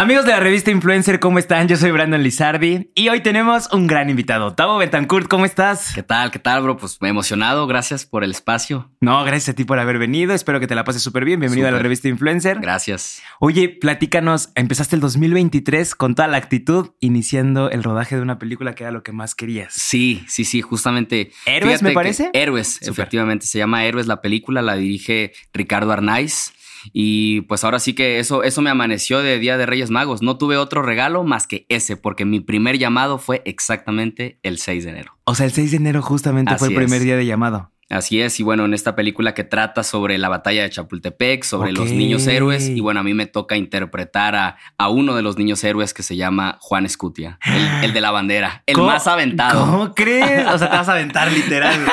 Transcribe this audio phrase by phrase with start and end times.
[0.00, 1.66] Amigos de la revista Influencer, ¿cómo están?
[1.66, 4.54] Yo soy Brandon Lizardi y hoy tenemos un gran invitado.
[4.54, 5.92] Tavo Betancourt, ¿cómo estás?
[5.92, 6.30] ¿Qué tal?
[6.30, 6.76] ¿Qué tal, bro?
[6.76, 7.66] Pues me he emocionado.
[7.66, 8.92] Gracias por el espacio.
[9.00, 10.34] No, gracias a ti por haber venido.
[10.34, 11.40] Espero que te la pases súper bien.
[11.40, 12.60] Bienvenido a la revista Influencer.
[12.60, 13.20] Gracias.
[13.40, 14.50] Oye, platícanos.
[14.54, 18.92] Empezaste el 2023 con toda la actitud, iniciando el rodaje de una película que era
[18.92, 19.74] lo que más querías.
[19.74, 21.32] Sí, sí, sí, justamente.
[21.44, 22.30] ¿Héroes, me parece?
[22.34, 23.46] Héroes, efectivamente.
[23.46, 24.62] Se llama Héroes la película.
[24.62, 26.52] La dirige Ricardo Arnaiz.
[26.92, 30.22] Y pues ahora sí que eso, eso me amaneció de Día de Reyes Magos.
[30.22, 34.84] No tuve otro regalo más que ese, porque mi primer llamado fue exactamente el 6
[34.84, 35.18] de enero.
[35.24, 37.70] O sea, el 6 de enero justamente fue el primer día de llamado.
[37.90, 41.72] Así es, y bueno, en esta película que trata sobre la batalla de Chapultepec, sobre
[41.72, 45.64] los niños héroes, y bueno, a mí me toca interpretar a, uno de los niños
[45.64, 47.38] héroes que se llama Juan Escutia,
[47.82, 49.64] el, de la bandera, el más aventado.
[49.64, 50.46] ¿Cómo crees?
[50.48, 51.86] O sea, te vas a aventar literal.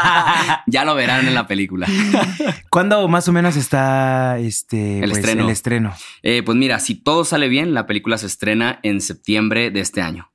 [0.66, 1.86] ya lo verán en la película.
[2.70, 5.44] ¿Cuándo más o menos está este, el pues, estreno?
[5.44, 5.94] El estreno?
[6.22, 10.02] Eh, pues mira, si todo sale bien, la película se estrena en septiembre de este
[10.02, 10.30] año.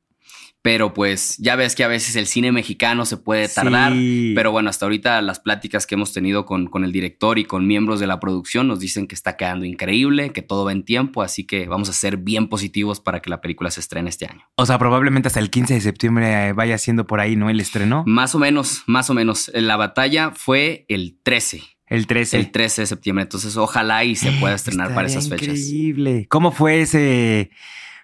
[0.64, 3.92] Pero pues ya ves que a veces el cine mexicano se puede tardar.
[3.92, 7.68] Pero bueno, hasta ahorita las pláticas que hemos tenido con, con, el director y con
[7.68, 11.22] miembros de la producción nos dicen que está quedando increíble, que todo va en tiempo,
[11.22, 14.42] así que vamos a ser bien positivos para que la película se estrene este año.
[14.56, 17.50] O sea, probablemente hasta el 15 de septiembre eh, vaya siendo por ahí, ¿no?
[17.50, 18.06] El estreno.
[18.08, 19.52] Más o menos, más o menos.
[19.54, 21.62] La batalla fue el 13.
[21.88, 22.38] El 13.
[22.38, 23.24] El 13 de septiembre.
[23.24, 25.60] Entonces, ojalá y se pueda estrenar para esas fechas.
[25.60, 26.26] Increíble.
[26.30, 27.52] ¿Cómo fue ese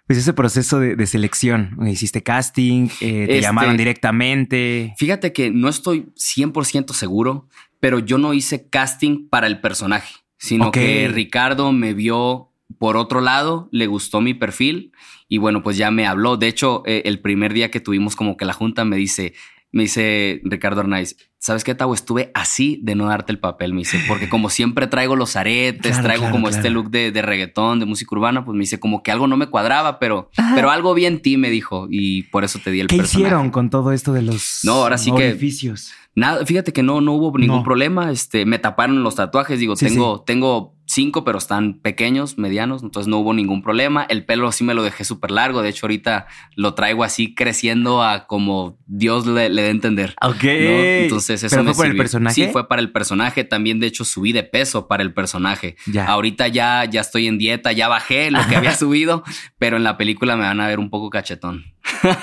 [0.10, 1.78] pues ese proceso de, selección.
[1.88, 4.96] Hiciste casting, eh, te este, llamaron directamente.
[4.98, 7.48] Fíjate que no estoy 100% seguro,
[7.80, 12.50] pero yo no hice casting para el personaje, sino que Ricardo me vio
[12.80, 14.94] por otro lado, le gustó mi perfil
[15.28, 16.38] y bueno, pues ya me habló.
[16.38, 19.36] De hecho, eh, el primer día que tuvimos como que la junta me dice,
[19.72, 21.94] me dice Ricardo Arnaiz, ¿sabes qué, Tavo?
[21.94, 26.02] Estuve así de no darte el papel, me dice, porque como siempre traigo los aretes,
[26.02, 29.12] traigo como este look de, de, reggaetón, de música urbana, pues me dice como que
[29.12, 32.60] algo no me cuadraba, pero, pero algo vi en ti, me dijo, y por eso
[32.64, 35.92] te di el ¿Qué hicieron con todo esto de los no, ahora sí orificios?
[36.16, 38.12] Nada, fíjate que no, no hubo ningún problema.
[38.12, 39.60] Este, me taparon los tatuajes.
[39.60, 44.06] Digo, tengo, tengo cinco, pero están pequeños, medianos, entonces no hubo ningún problema.
[44.10, 45.62] El pelo sí me lo dejé súper largo.
[45.62, 50.14] De hecho, ahorita lo traigo así creciendo a como Dios le, dé a entender.
[50.22, 50.44] Ok.
[50.44, 52.36] Entonces, eso ¿Pero fue para el personaje.
[52.36, 53.46] Sí, fue para el personaje.
[53.46, 55.78] También, de hecho, subí de peso para el personaje.
[55.86, 56.06] Ya.
[56.06, 59.24] Ahorita ya, ya estoy en dieta, ya bajé lo que había subido,
[59.58, 61.64] pero en la película me van a ver un poco cachetón.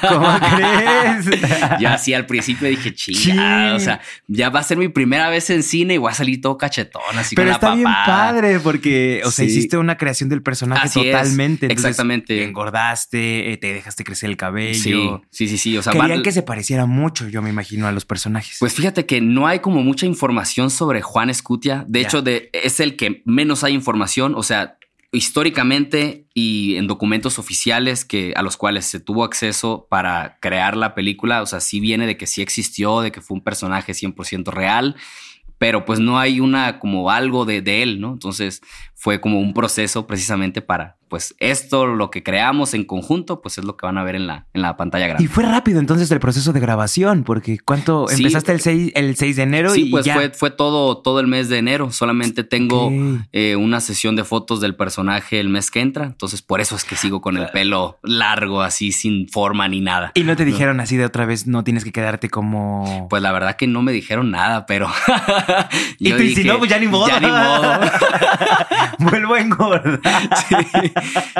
[0.09, 1.26] ¿Cómo crees?
[1.81, 5.50] Yo así al principio dije, chinga, o sea, ya va a ser mi primera vez
[5.50, 8.59] en cine y voy a salir todo cachetón, así Pero con está la bien padre
[8.66, 11.72] porque, o sea, hiciste una creación del personaje totalmente.
[11.72, 12.43] exactamente.
[12.43, 15.22] engordaste, eh, te dejaste crecer el cabello.
[15.31, 15.78] Sí, sí, sí.
[15.78, 18.56] O sea, Querían que se pareciera mucho, yo me imagino, a los personajes.
[18.59, 21.84] Pues fíjate que no hay como mucha información sobre Juan Escutia.
[21.87, 24.34] De hecho, de, es el que menos hay información.
[24.34, 24.78] O sea,
[25.12, 30.97] históricamente y en documentos oficiales que a los cuales se tuvo acceso para crear la
[30.97, 34.48] película, o sea, sí viene de que sí existió, de que fue un personaje 100%
[34.48, 34.97] real,
[35.58, 38.12] pero pues no hay una como algo de, de él, ¿no?
[38.12, 38.60] Entonces
[38.98, 43.64] fue como un proceso precisamente para, pues esto, lo que creamos en conjunto, pues es
[43.64, 45.22] lo que van a ver en la, en la pantalla grande.
[45.22, 48.10] Y fue rápido entonces el proceso de grabación, porque ¿cuánto?
[48.10, 50.14] Empezaste el 6, el 6 de enero sí, y pues ya.
[50.14, 51.92] Fue, fue todo, todo el mes de enero.
[51.92, 52.90] Solamente tengo
[53.32, 56.06] eh, una sesión de fotos del personaje el mes que entra.
[56.06, 60.12] Entonces por eso es que sigo con el pelo largo, así sin forma ni nada.
[60.14, 63.08] Y no te dijeron así de otra vez, no tienes que quedarte como...
[63.10, 64.88] Pues la verdad que no me dijeron nada, pero...
[65.98, 67.08] y tú, si no, pues ya ni modo.
[67.08, 67.80] Ya ni modo.
[68.98, 70.00] Vuelvo a engordar.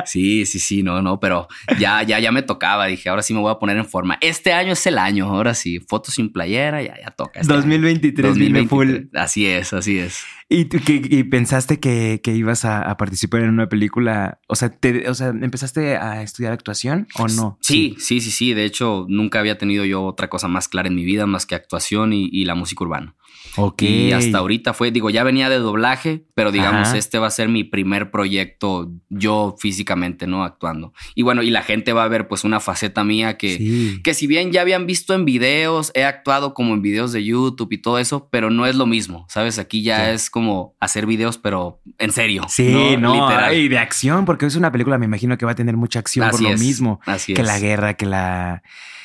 [0.05, 0.47] Sí.
[0.47, 1.49] sí, sí, no, no, pero
[1.79, 2.87] ya, ya, ya me tocaba.
[2.87, 4.19] Dije, ahora sí me voy a poner en forma.
[4.21, 5.81] Este año es el año, ahora sí.
[5.81, 7.41] Fotos sin playera, ya, ya toca.
[7.41, 8.69] Este 2023, 2023.
[8.69, 9.17] full.
[9.19, 10.25] Así es, así es.
[10.49, 14.41] ¿Y, tú, que, pensaste que, que ibas a, participar en una película?
[14.47, 17.59] O sea, te, o sea, ¿empezaste a estudiar actuación o no?
[17.61, 18.55] Sí, sí, sí, sí.
[18.55, 21.57] De hecho, nunca había tenido yo otra cosa más clara en mi vida más que
[21.57, 23.17] actuación y, y la música urbana.
[23.57, 23.83] Ok.
[23.83, 27.49] Y hasta ahorita fue, digo, ya venía de doblaje, pero digamos, este va a ser
[27.49, 30.45] mi primer proyecto yo físicamente, ¿no?
[30.45, 30.93] Actuando.
[31.15, 34.27] Y bueno, y la gente va a ver pues una faceta mía que, que si
[34.27, 37.99] bien ya habían visto en videos, he actuado como en videos de YouTube y todo
[37.99, 39.59] eso, pero no es lo mismo, ¿sabes?
[39.59, 42.45] Aquí ya es como hacer videos, pero en serio.
[42.47, 43.57] Sí, no, Literal.
[43.57, 46.29] y de acción, porque es una película, me imagino que va a tener mucha acción
[46.29, 47.01] por lo mismo.
[47.07, 48.63] Así que la guerra, que la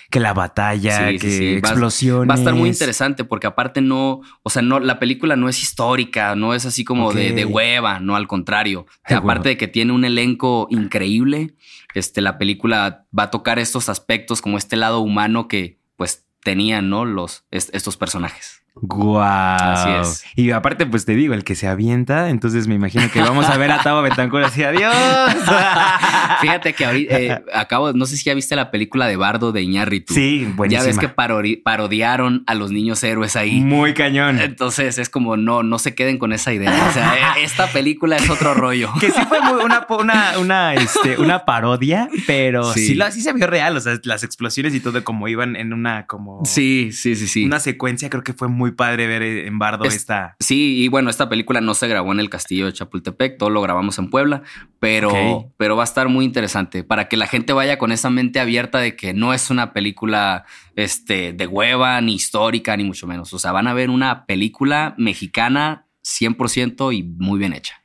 [0.09, 2.29] que la batalla, que explosiones.
[2.29, 5.61] Va, a estar muy interesante porque aparte no, o sea, no, la película no es
[5.61, 8.85] histórica, no es así como de, de, hueva, no al contrario.
[9.05, 11.55] aparte de que tiene un elenco increíble,
[11.93, 16.89] este, la película va a tocar estos aspectos como este lado humano que pues tenían,
[16.89, 17.05] ¿no?
[17.05, 18.60] Los, estos personajes.
[18.73, 19.21] Guau.
[19.23, 20.23] Así es.
[20.35, 23.57] Y aparte, pues te digo, el que se avienta, entonces me imagino que vamos a
[23.57, 24.95] ver a Tavo Betancourt así, adiós.
[26.41, 29.61] Fíjate que ahorita eh, acabo, no sé si ya viste la película de Bardo de
[29.61, 30.13] Iñárritu.
[30.13, 30.83] Sí, buenísima.
[30.83, 33.59] Ya ves que parodiaron a los niños héroes ahí.
[33.59, 34.39] Muy cañón.
[34.39, 36.71] Entonces es como no, no se queden con esa idea.
[36.89, 38.89] O sea, e, esta película es otro rollo.
[39.01, 42.97] Que sí fue una, una, una, este, una parodia, pero sí.
[43.11, 43.75] sí, se vio real.
[43.75, 46.45] O sea, las explosiones y todo como iban en una como.
[46.45, 47.45] Sí, sí, sí, sí.
[47.45, 48.09] Una secuencia.
[48.09, 50.35] Creo que fue muy padre ver en Bardo esta.
[50.39, 53.63] Sí, y bueno, esta película no se grabó en el castillo de Chapultepec, todo lo
[53.63, 54.43] grabamos en Puebla,
[54.79, 58.39] pero, pero va a estar muy interesante para que la gente vaya con esa mente
[58.39, 63.33] abierta de que no es una película este, de hueva, ni histórica, ni mucho menos.
[63.33, 67.81] O sea, van a ver una película mexicana 100% y muy bien hecha.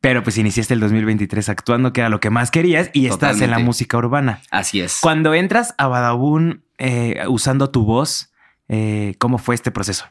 [0.00, 3.50] Pero pues iniciaste el 2023 actuando, que era lo que más querías, y estás en
[3.50, 4.40] la música urbana.
[4.50, 4.98] Así es.
[5.00, 8.32] Cuando entras a Badabun eh, usando tu voz,
[8.68, 10.06] eh, ¿cómo fue este proceso?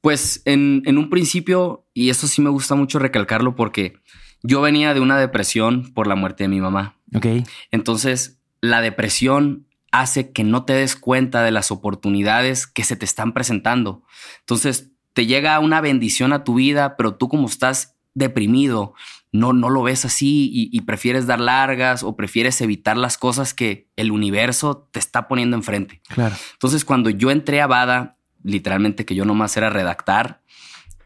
[0.00, 3.94] Pues en, en, un principio, y eso sí me gusta mucho recalcarlo porque
[4.42, 6.96] yo venía de una depresión por la muerte de mi mamá.
[7.14, 7.26] Ok.
[7.70, 13.04] Entonces, la depresión hace que no te des cuenta de las oportunidades que se te
[13.04, 14.02] están presentando.
[14.40, 18.94] Entonces, te llega una bendición a tu vida, pero tú como estás deprimido,
[19.32, 23.54] no, no lo ves así y, y, prefieres dar largas o prefieres evitar las cosas
[23.54, 26.00] que el universo te está poniendo enfrente.
[26.08, 26.34] Claro.
[26.52, 28.17] Entonces, cuando yo entré a Bada,
[28.48, 30.42] literalmente que yo nomás era redactar,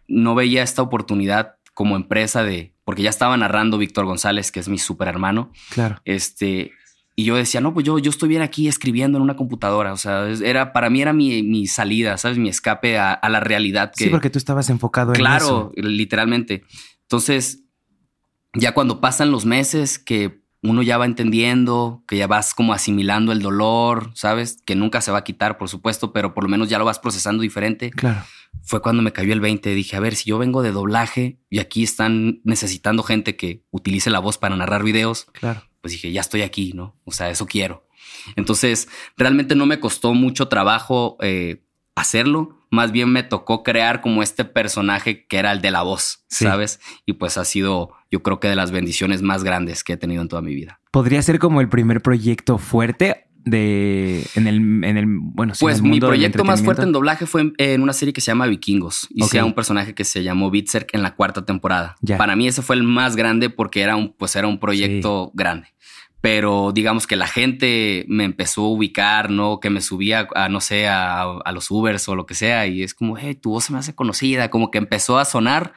[0.09, 4.69] no veía esta oportunidad como empresa de, porque ya estaba narrando Víctor González, que es
[4.69, 5.51] mi super hermano.
[5.71, 6.01] Claro.
[6.05, 6.73] Este,
[7.17, 9.93] y yo decía, no, pues yo, yo estoy bien aquí escribiendo en una computadora.
[9.93, 12.39] O sea, era, para mí era mi, mi salida, ¿sabes?
[12.39, 13.93] Mi escape a, a, la realidad.
[13.97, 15.73] Que, sí, porque tú estabas enfocado claro, en eso.
[15.73, 16.65] Claro, literalmente.
[17.03, 17.65] Entonces,
[18.55, 23.33] ya cuando pasan los meses que uno ya va entendiendo, que ya vas como asimilando
[23.33, 24.63] el dolor, ¿sabes?
[24.65, 27.01] Que nunca se va a quitar, por supuesto, pero por lo menos ya lo vas
[27.01, 27.91] procesando diferente.
[27.91, 28.23] Claro.
[28.63, 29.75] Fue cuando me cayó el 20.
[29.75, 34.11] Dije, a ver, si yo vengo de doblaje y aquí están necesitando gente que utilice
[34.11, 35.63] la voz para narrar videos, claro.
[35.81, 36.97] pues dije, ya estoy aquí, ¿no?
[37.05, 37.89] O sea, eso quiero.
[38.37, 41.62] Entonces, realmente no me costó mucho trabajo eh,
[41.95, 42.59] hacerlo.
[42.71, 46.45] Más bien me tocó crear como este personaje que era el de la voz, Sí.
[46.45, 46.81] ¿sabes?
[47.07, 50.23] Y pues ha sido, yo creo que de las bendiciones más grandes que he tenido
[50.23, 50.81] en toda mi vida.
[50.91, 55.67] Podría ser como el primer proyecto fuerte de en el en el bueno sí, en
[55.67, 58.21] Pues el mi mundo proyecto más fuerte en doblaje fue en, en una serie que
[58.21, 59.09] se llama Vikingos.
[59.11, 59.43] Hice Ok.
[59.43, 61.97] a un personaje que se llamó Bitzerk en la cuarta temporada.
[62.03, 62.19] Ya.
[62.19, 65.69] Para mí ese fue el más grande porque era un, pues era un proyecto grande.
[66.23, 69.59] Pero digamos que la gente me empezó a ubicar, ¿no?
[69.61, 72.67] Que me subía a, no sé, a, a los Ubers o lo que sea.
[72.69, 74.49] Y es como, hey, tu voz se me hace conocida.
[74.49, 75.73] Como que empezó a sonar.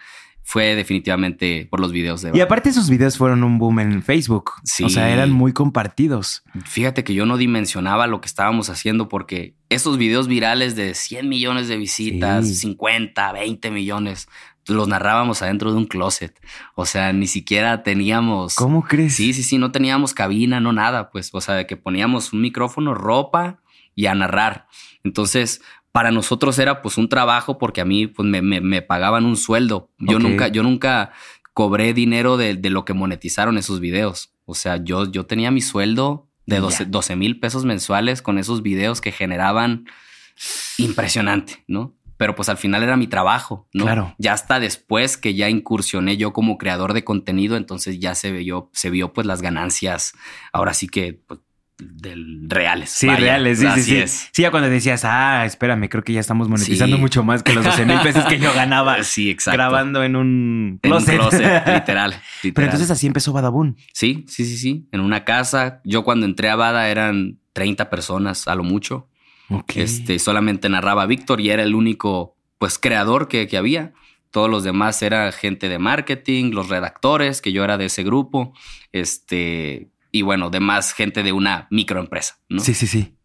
[0.47, 4.51] Fue definitivamente por los videos de Y aparte esos videos fueron un boom en Facebook.
[4.63, 4.83] Sí.
[4.83, 6.43] O sea, eran muy compartidos.
[6.65, 11.27] Fíjate que yo no dimensionaba lo que estábamos haciendo porque esos videos virales de 100
[11.27, 12.53] millones de visitas, Sí.
[12.53, 14.27] 50, 20 millones,
[14.67, 16.39] los narrábamos adentro de un closet.
[16.75, 18.55] O sea, ni siquiera teníamos...
[18.55, 19.15] ¿Cómo crees?
[19.15, 22.41] Sí, sí, sí, no teníamos cabina, no nada, pues, o sea, de que poníamos un
[22.41, 23.61] micrófono, ropa
[23.93, 24.67] y a narrar.
[25.03, 29.25] Entonces, para nosotros era pues un trabajo porque a mí pues me, me- me pagaban
[29.25, 29.89] un sueldo.
[29.99, 31.11] Yo nunca, yo nunca
[31.53, 34.33] cobré dinero de, de lo que monetizaron esos videos.
[34.45, 36.85] O sea, yo, yo tenía mi sueldo de Ya.
[36.85, 39.85] 12 mil pesos mensuales con esos videos que generaban
[40.77, 41.93] impresionante, ¿no?
[42.17, 43.83] Pero pues al final era mi trabajo, ¿no?
[43.83, 44.15] Claro.
[44.17, 48.69] Ya hasta después que ya incursioné yo como creador de contenido, entonces ya se vio,
[48.73, 50.13] se vio pues las ganancias,
[50.53, 51.41] ahora sí que pues,
[51.77, 52.89] del reales.
[52.89, 53.19] Sí, vaya.
[53.19, 53.95] reales, sí, sí, Así sí.
[53.97, 54.29] es.
[54.31, 57.01] Sí, ya cuando decías, ah, espérame, creo que ya estamos monetizando Sí.
[57.01, 59.57] mucho más que los 12 mil pesos que yo ganaba Sí, exacto.
[59.57, 61.17] grabando en un En un closet.
[61.19, 62.13] closet, literal, literal.
[62.53, 63.75] Pero entonces así empezó Badabun.
[63.93, 64.87] Sí, sí, sí, sí.
[64.93, 65.81] En una casa.
[65.83, 69.09] Yo cuando entré a Bada eran 30 personas a lo mucho.
[69.75, 73.93] Este, solamente narraba Víctor y era el único, pues, creador que, que había.
[74.31, 78.53] Todos los demás era gente de marketing, los redactores, que yo era de ese grupo.
[78.91, 82.61] Este, y bueno, demás gente de una microempresa, ¿no?
[82.61, 83.15] Sí, sí, sí.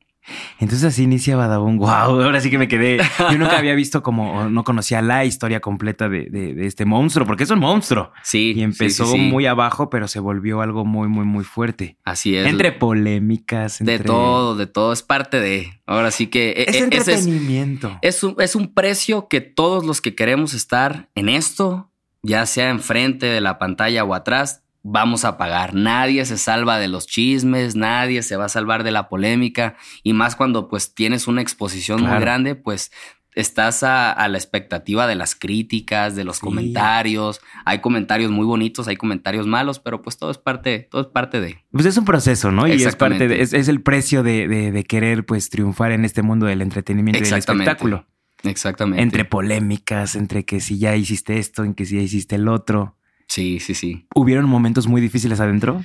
[0.58, 1.78] Entonces así inicia Badabun.
[1.78, 2.98] Wow, ahora sí que me quedé.
[3.32, 7.26] Yo nunca había visto como, no conocía la historia completa de, de- de este monstruo,
[7.26, 8.12] porque es un monstruo.
[8.22, 8.52] Sí.
[8.54, 9.30] Y empezó sí, sí, sí.
[9.30, 11.96] muy abajo, pero se volvió algo muy, muy, muy fuerte.
[12.04, 12.46] Así es.
[12.46, 14.06] Entre polémicas, de entre...
[14.06, 14.92] todo, de todo.
[14.92, 15.80] Es parte de.
[15.86, 16.50] Ahora sí que.
[16.50, 17.98] e- Es e- es, entretenimiento.
[18.02, 21.90] es un, es un precio que todos los que queremos estar en esto,
[22.22, 25.74] ya sea enfrente de la pantalla o atrás, vamos a pagar.
[25.74, 30.12] Nadie se salva de los chismes, nadie se va a salvar de la polémica y
[30.12, 32.14] más cuando pues tienes una exposición Claro.
[32.14, 32.90] muy grande, pues
[33.34, 36.42] estás a, a la expectativa de las críticas, de los Sí.
[36.46, 37.40] comentarios.
[37.64, 41.40] Hay comentarios muy bonitos, hay comentarios malos, pero pues todo es parte, todo es parte
[41.40, 41.64] de.
[41.70, 42.66] Pues es un proceso, ¿no?
[42.66, 46.04] Y es parte de, es, es el precio de, de- de querer pues triunfar en
[46.04, 48.06] este mundo del entretenimiento y del espectáculo.
[48.42, 49.02] Exactamente.
[49.02, 52.96] Entre polémicas, entre que si ya hiciste esto, en que si ya hiciste el otro.
[53.30, 54.06] Sí, sí, sí.
[54.12, 55.84] ¿Hubieron momentos muy difíciles adentro?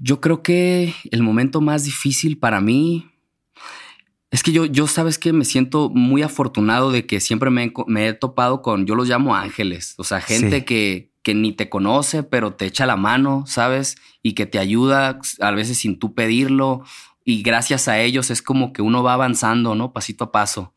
[0.00, 3.08] Yo creo que el momento más difícil para mí
[4.32, 7.72] es que yo, yo sabes que me siento muy afortunado de que siempre me,
[8.08, 12.24] he topado con, yo los llamo ángeles, o sea, gente que, que ni te conoce,
[12.24, 13.96] pero te echa la mano, ¿sabes?
[14.24, 16.82] Y que te ayuda a veces sin tú pedirlo.
[17.24, 19.92] Y gracias a ellos es como que uno va avanzando, ¿no?
[19.92, 20.74] Pasito a paso.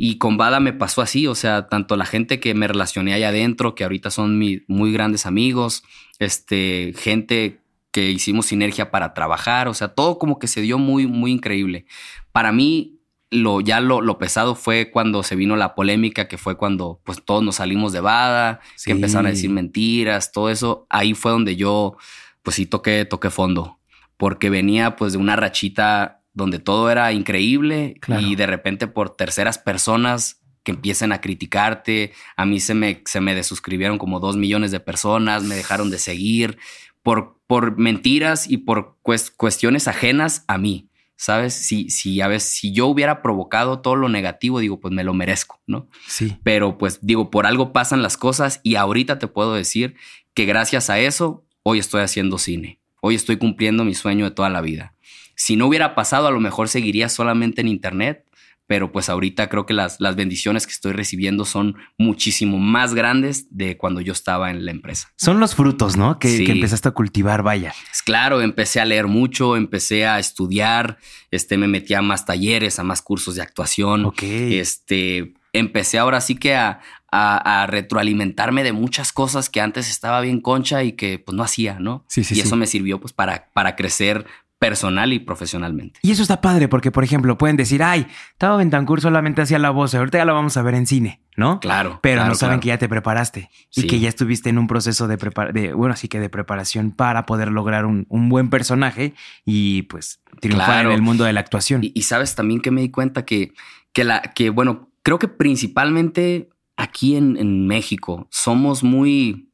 [0.00, 3.30] Y con Bada me pasó así, o sea, tanto la gente que me relacioné allá
[3.30, 5.82] adentro, que ahorita son mis muy grandes amigos,
[6.20, 11.08] este, gente que hicimos sinergia para trabajar, o sea, todo como que se dio muy,
[11.08, 11.84] muy increíble.
[12.30, 13.00] Para mí,
[13.32, 17.20] lo, ya lo, lo, pesado fue cuando se vino la polémica, que fue cuando pues
[17.24, 20.86] todos nos salimos de Bada, que empezaron a decir mentiras, todo eso.
[20.90, 21.96] Ahí fue donde yo,
[22.44, 23.80] pues sí toqué, toqué fondo,
[24.16, 29.58] porque venía pues de una rachita donde todo era increíble y de repente por terceras
[29.58, 34.70] personas que empiecen a criticarte, a mí se me, se me desuscribieron como dos millones
[34.70, 36.58] de personas, me dejaron de seguir
[37.02, 40.88] por, por mentiras y por cuestiones ajenas a mí.
[41.16, 41.52] ¿Sabes?
[41.52, 45.14] Si, si, a veces, si yo hubiera provocado todo lo negativo, digo, pues me lo
[45.14, 45.88] merezco, ¿no?
[46.06, 46.36] Sí.
[46.44, 49.96] Pero pues digo, por algo pasan las cosas y ahorita te puedo decir
[50.32, 52.78] que gracias a eso, hoy estoy haciendo cine.
[53.00, 54.94] Hoy estoy cumpliendo mi sueño de toda la vida.
[55.38, 58.26] Si no hubiera pasado, a lo mejor seguiría solamente en Internet,
[58.66, 63.46] pero pues ahorita creo que las, las bendiciones que estoy recibiendo son muchísimo más grandes
[63.56, 65.12] de cuando yo estaba en la empresa.
[65.16, 66.18] Son los frutos, ¿no?
[66.18, 67.72] Que, empezaste a cultivar, vaya.
[67.92, 70.98] Es claro, empecé a leer mucho, empecé a estudiar,
[71.30, 74.06] este, me metí a más talleres, a más cursos de actuación.
[74.06, 74.24] Ok.
[74.24, 76.80] Este, empecé ahora sí que a,
[77.10, 81.78] a, retroalimentarme de muchas cosas que antes estaba bien concha y que pues no hacía,
[81.78, 82.04] ¿no?
[82.08, 84.26] Sí, sí, y eso me sirvió pues para, para crecer
[84.58, 86.00] personal y profesionalmente.
[86.02, 89.70] Y eso está padre porque, por ejemplo, pueden decir, ay, estaba Bentancur solamente hacía la
[89.70, 91.60] voz, ahorita ya la vamos a ver en cine, ¿no?
[91.60, 92.00] Claro.
[92.02, 95.16] Pero no saben que ya te preparaste y que ya estuviste en un proceso de,
[95.52, 100.86] de bueno, así que de preparación para poder lograr un, buen personaje y pues triunfar
[100.86, 101.80] en el mundo de la actuación.
[101.82, 103.52] Y, sabes también que me di cuenta que,
[103.92, 109.50] que la, que bueno, creo que principalmente aquí en, en México somos muy,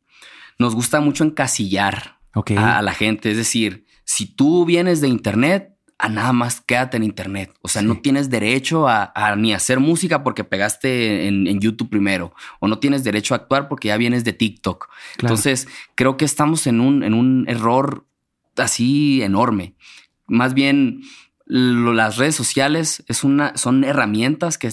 [0.58, 2.18] nos gusta mucho encasillar
[2.56, 7.04] a la gente, es decir, si tú vienes de Internet, a nada más quédate en
[7.04, 7.54] Internet.
[7.62, 12.68] O sea, no tienes derecho a, ni hacer música porque pegaste en, YouTube primero, o
[12.68, 14.88] no tienes derecho a actuar porque ya vienes de TikTok.
[15.18, 18.06] Entonces, creo que estamos en un, en un error
[18.56, 19.76] así enorme.
[20.26, 21.02] Más bien,
[21.46, 24.72] las redes sociales es una, son herramientas que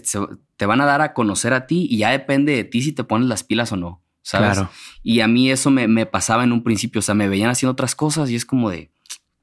[0.58, 3.04] te van a dar a conocer a ti y ya depende de ti si te
[3.04, 4.04] pones las pilas o no.
[4.24, 4.60] ¿sabes?
[5.02, 7.00] Y a mí eso me, me pasaba en un principio.
[7.00, 8.90] O sea, me veían haciendo otras cosas y es como de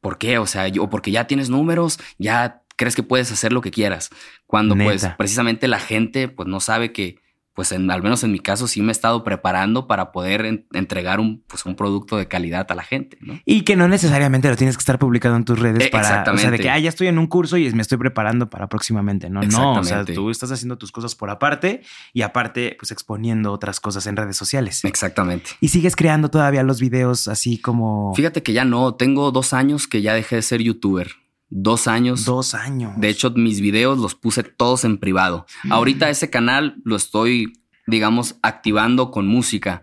[0.01, 0.39] ¿Por qué?
[0.39, 4.11] O sea, yo, porque ya tienes números, ya crees que puedes hacer lo que quieras.
[4.47, 7.19] Cuando pues precisamente la gente pues no sabe que
[7.59, 11.19] pues en, al menos en mi caso sí me he estado preparando para poder entregar
[11.19, 13.19] un, pues, un producto de calidad a la gente.
[13.45, 16.39] Y que no necesariamente lo tienes que estar publicando en tus redes para, Exactamente.
[16.39, 18.69] o sea, de que, ah, ya estoy en un curso y me estoy preparando para
[18.69, 19.29] próximamente.
[19.29, 23.53] No, no, o sea, tú estás haciendo tus cosas por aparte y aparte, pues exponiendo
[23.53, 24.85] otras cosas en redes sociales.
[24.85, 25.51] Exactamente.
[25.61, 28.15] Y sigues creando todavía los videos así como...
[28.15, 31.17] Fíjate que ya no, tengo dos años que ya dejé de ser youtuber.
[31.51, 32.25] Dos años.
[32.25, 32.93] Dos años.
[32.97, 35.47] De hecho, mis videos los puse todos en privado.
[35.65, 35.73] Mm.
[35.73, 37.53] Ahorita ese canal lo estoy,
[37.87, 39.83] digamos, activando con música.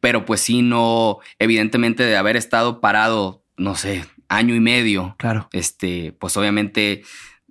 [0.00, 5.16] Pero pues sí, no, evidentemente de haber estado parado, no sé, año y medio.
[5.18, 5.48] Claro.
[5.52, 7.02] Este, pues obviamente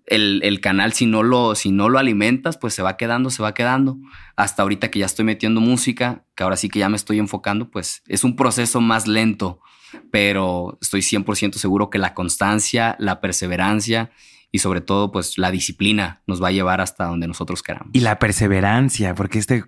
[0.05, 3.43] el, el, canal, si no, lo, si no lo alimentas, pues se va quedando, se
[3.43, 3.97] va quedando.
[4.35, 7.69] Hasta ahorita que ya estoy metiendo música, que ahora sí que ya me estoy enfocando,
[7.69, 9.59] pues es un proceso más lento
[10.11, 14.11] pero estoy 100% seguro que la constancia, la perseverancia
[14.51, 17.89] y sobre todo pues la disciplina nos va a llevar hasta donde nosotros queramos.
[17.93, 19.63] Y la perseverancia, porque este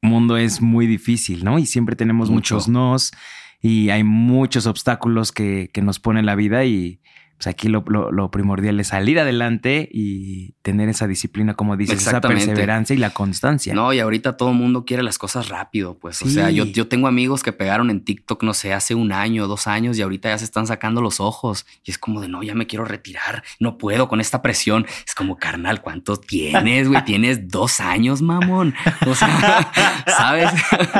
[0.00, 1.58] mundo es muy difícil, ¿no?
[1.58, 3.12] Y siempre tenemos muchos nos
[3.60, 7.00] y hay muchos obstáculos que, que nos pone la vida y
[7.38, 7.84] pues aquí lo,
[8.32, 13.72] primordial es salir adelante y tener esa disciplina, como dices, esa perseverancia y la constancia.
[13.74, 16.20] No, y ahorita todo el mundo quiere las cosas rápido, pues.
[16.22, 19.46] O sea, yo, yo tengo amigos que pegaron en TikTok, no sé, hace un año,
[19.46, 21.64] dos años, y ahorita ya se están sacando los ojos.
[21.84, 24.84] Y es como de, no, ya me quiero retirar, no puedo con esta presión.
[25.06, 27.04] Es como, carnal, ¿cuánto tienes, güey?
[27.04, 28.74] tienes dos años, mamón.
[29.06, 29.70] O sea,
[30.08, 30.50] ¿sabes?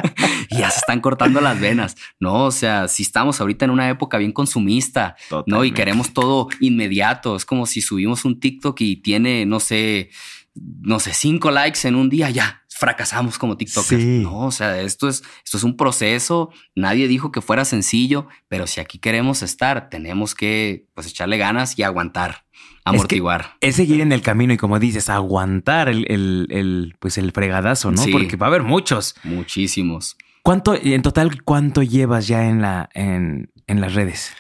[0.51, 1.97] y ya se están cortando las venas.
[2.21, 5.17] No, o sea, si estamos ahorita en una época bien consumista,
[5.47, 5.65] ¿no?
[5.65, 6.28] Y queremos todo
[6.61, 7.37] inmediato.
[7.37, 10.11] Es como si subimos un TikTok y tiene, no sé,
[10.55, 14.05] no sé, cinco likes en un día, ya fracasamos como TikTokers.
[14.05, 16.51] No, o sea, esto es, esto es un proceso.
[16.77, 21.77] Nadie dijo que fuera sencillo, pero si aquí queremos estar, tenemos que pues echarle ganas
[21.77, 22.45] y aguantar,
[22.85, 23.57] amortiguar.
[23.61, 28.03] Es, seguir en el camino y como dices, aguantar el, el, pues el fregadazo, ¿no?
[28.13, 29.17] Porque va a haber muchos.
[29.25, 30.17] Muchísimos.
[30.43, 34.33] ¿Cuánto, en total, cuánto llevas ya en la, en, en las redes?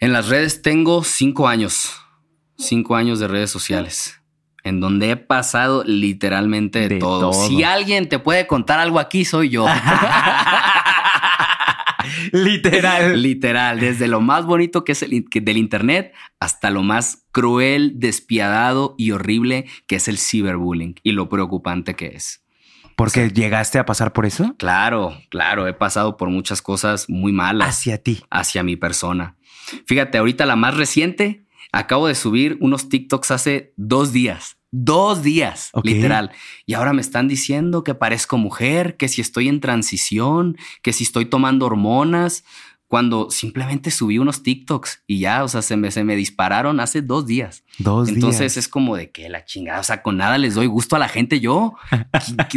[0.00, 1.92] En las redes tengo cinco años.
[2.56, 4.20] Cinco años de redes sociales.
[4.62, 7.32] En donde he pasado literalmente de, todo.
[7.32, 9.66] Si alguien te puede contar algo aquí, soy yo.
[12.32, 13.20] Literal.
[13.20, 13.80] Literal.
[13.80, 19.10] Desde lo más bonito que es el del Internet hasta lo más cruel, despiadado y
[19.12, 22.44] horrible que es el ciberbullying y lo preocupante que es.
[22.96, 24.56] ¿Porque llegaste a pasar por eso?
[24.58, 25.68] Claro, claro.
[25.68, 27.68] He pasado por muchas cosas muy malas.
[27.68, 28.24] Hacia ti.
[28.28, 29.36] Hacia mi persona.
[29.86, 34.56] Fíjate, ahorita la más reciente, acabo de subir unos TikToks hace dos días.
[34.70, 36.30] Dos días, literal.
[36.66, 41.04] Y ahora me están diciendo que parezco mujer, que si estoy en transición, que si
[41.04, 42.44] estoy tomando hormonas,
[42.88, 47.02] cuando simplemente subí unos TikToks y ya, o sea, se me, se me dispararon hace
[47.02, 47.62] dos días.
[47.78, 50.96] Dos Entonces es como de que la chingada, o sea, con nada les doy gusto
[50.96, 51.74] a la gente yo.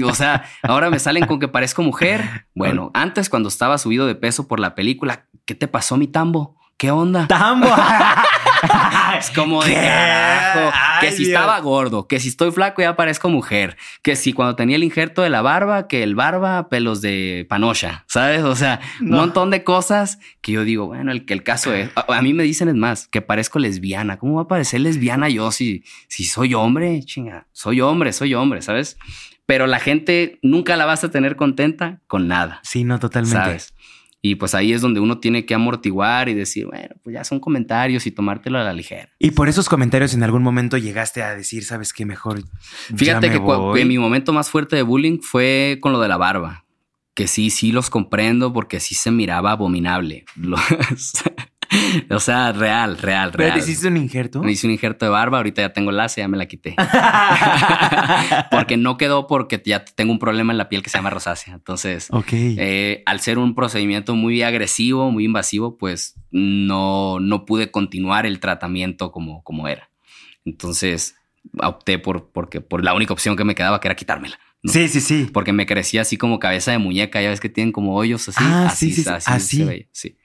[0.05, 2.47] o sea, ahora me salen con que parezco mujer.
[2.55, 6.60] Bueno, antes cuando estaba subido de peso por la película, ¿qué te pasó mi tambo?
[6.81, 7.27] ¿Qué onda?
[7.27, 7.67] Tambo.
[9.19, 10.71] es como de carajo.
[11.00, 14.77] que si estaba gordo, que si estoy flaco ya parezco mujer, que si cuando tenía
[14.77, 18.41] el injerto de la barba, que el barba, pelos de panocha, ¿sabes?
[18.41, 21.91] O sea, un montón de cosas que yo digo, bueno, el que el caso es,
[21.93, 24.17] a, mí me dicen es más, que parezco lesbiana.
[24.17, 27.00] ¿Cómo va a parecer lesbiana yo si, si soy hombre?
[27.03, 28.97] Chinga, soy hombre, soy hombre, ¿sabes?
[29.45, 32.59] Pero la gente nunca la vas a tener contenta con nada.
[32.63, 33.38] Sí, no, totalmente.
[33.38, 33.75] ¿sabes?
[34.23, 37.39] Y pues ahí es donde uno tiene que amortiguar y decir, bueno, pues ya son
[37.39, 39.09] comentarios y tomártelo a la ligera.
[39.17, 42.43] Y por esos comentarios en algún momento llegaste a decir, ¿sabes qué mejor?
[42.95, 46.65] Fíjate que, mi momento más fuerte de bullying fue con lo de la barba.
[47.15, 50.25] Que sí, sí los comprendo porque sí se miraba abominable.
[52.09, 53.51] o sea, real, real, real.
[53.51, 54.43] ¿Pero te hiciste un injerto?
[54.43, 56.75] Me hice un injerto de barba, ahorita ya tengo láser, ya me la quité.
[58.51, 61.53] porque no quedó porque ya tengo un problema en la piel que se llama rosácea.
[61.53, 68.25] Entonces, eh, al ser un procedimiento muy agresivo, muy invasivo, pues no, no pude continuar
[68.25, 69.89] el tratamiento como, como era.
[70.45, 71.15] Entonces,
[71.59, 74.39] opté por, porque, por la única opción que me quedaba, que era quitármela.
[74.63, 75.27] Sí, sí, sí.
[75.31, 78.43] Porque me crecía así como cabeza de muñeca, ya ves que tienen como hoyos así.
[78.43, 80.17] Ah, así, sí, sí, así, sí.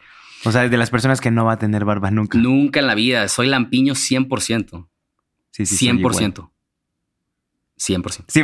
[0.45, 2.39] O sea, de las personas que no va a tener barba nunca.
[2.39, 3.29] Nunca en la vida.
[3.29, 4.89] Soy lampiño 100%.
[5.51, 6.51] Sí, sí, 100%.
[7.79, 8.25] 100%.
[8.29, 8.43] Sí,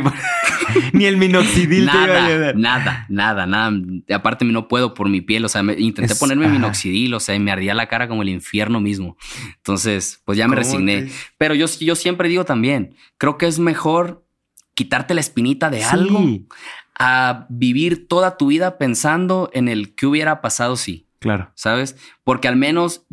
[0.93, 2.55] ni el minoxidil nada, te iba a ayudar.
[2.55, 3.71] Nada, nada, nada.
[4.13, 7.51] Aparte no puedo por mi piel, o sea, intenté ponerme minoxidil, o sea, y me
[7.51, 9.17] ardía la cara como el infierno mismo.
[9.57, 11.09] Entonces, pues ya me resigné.
[11.37, 14.23] Pero yo, yo siempre digo también, creo que es mejor
[14.75, 16.23] quitarte la espinita de algo
[16.97, 21.07] a vivir toda tu vida pensando en el que hubiera pasado si.
[21.23, 21.51] Claro.
[21.55, 21.95] ¿Sabes?
[22.25, 23.05] Porque al menos,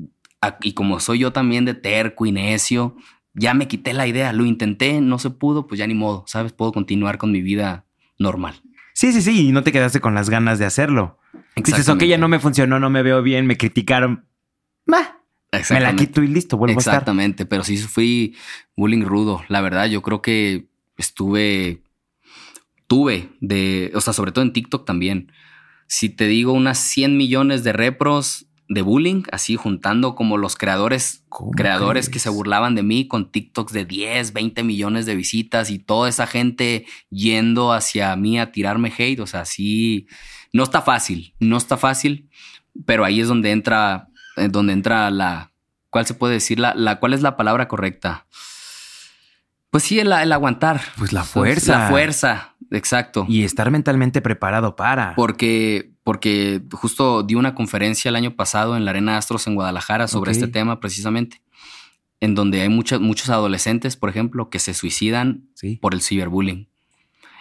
[0.62, 2.96] y como soy yo también de terco y necio,
[3.34, 6.52] ya me quité la idea, lo intenté, no se pudo, pues ya ni modo, ¿sabes?
[6.52, 7.86] Puedo continuar con mi vida
[8.18, 8.60] normal.
[8.94, 11.20] Sí, sí, sí, y no te quedaste con las ganas de hacerlo.
[11.54, 14.26] Dices, ok, ya no me funcionó, no me veo bien, me criticaron.
[14.86, 15.20] Bah,
[15.70, 16.94] me la quito y listo, vuelvo a estar.
[16.94, 18.36] Exactamente, pero sí fui
[18.76, 19.44] bullying rudo.
[19.46, 21.84] La verdad, yo creo que estuve,
[22.88, 25.30] tuve de, o sea, sobre todo en TikTok también
[25.90, 31.24] si te digo unas 100 millones de repros de bullying, así juntando como los creadores,
[31.56, 35.80] creadores que se burlaban de mí con TikToks de 10, 20 millones de visitas y
[35.80, 39.18] toda esa gente yendo hacia mí a tirarme hate.
[39.18, 40.06] O sea, sí,
[40.52, 42.30] no está fácil, no está fácil,
[42.86, 45.50] pero ahí es donde entra, eh, donde entra la,
[45.90, 46.60] ¿cuál se puede decir?
[46.60, 48.28] La, la, ¿cuál es la palabra correcta?
[49.70, 50.80] Pues sí, el, aguantar.
[50.98, 51.78] Pues la fuerza.
[51.78, 53.26] La fuerza, exacto.
[53.28, 55.14] Y estar mentalmente preparado para.
[55.14, 60.08] Porque, porque justo di una conferencia el año pasado en la Arena Astros en Guadalajara
[60.08, 61.42] sobre este tema precisamente,
[62.20, 65.48] en donde hay muchos, muchos adolescentes, por ejemplo, que se suicidan
[65.80, 66.69] por el ciberbullying.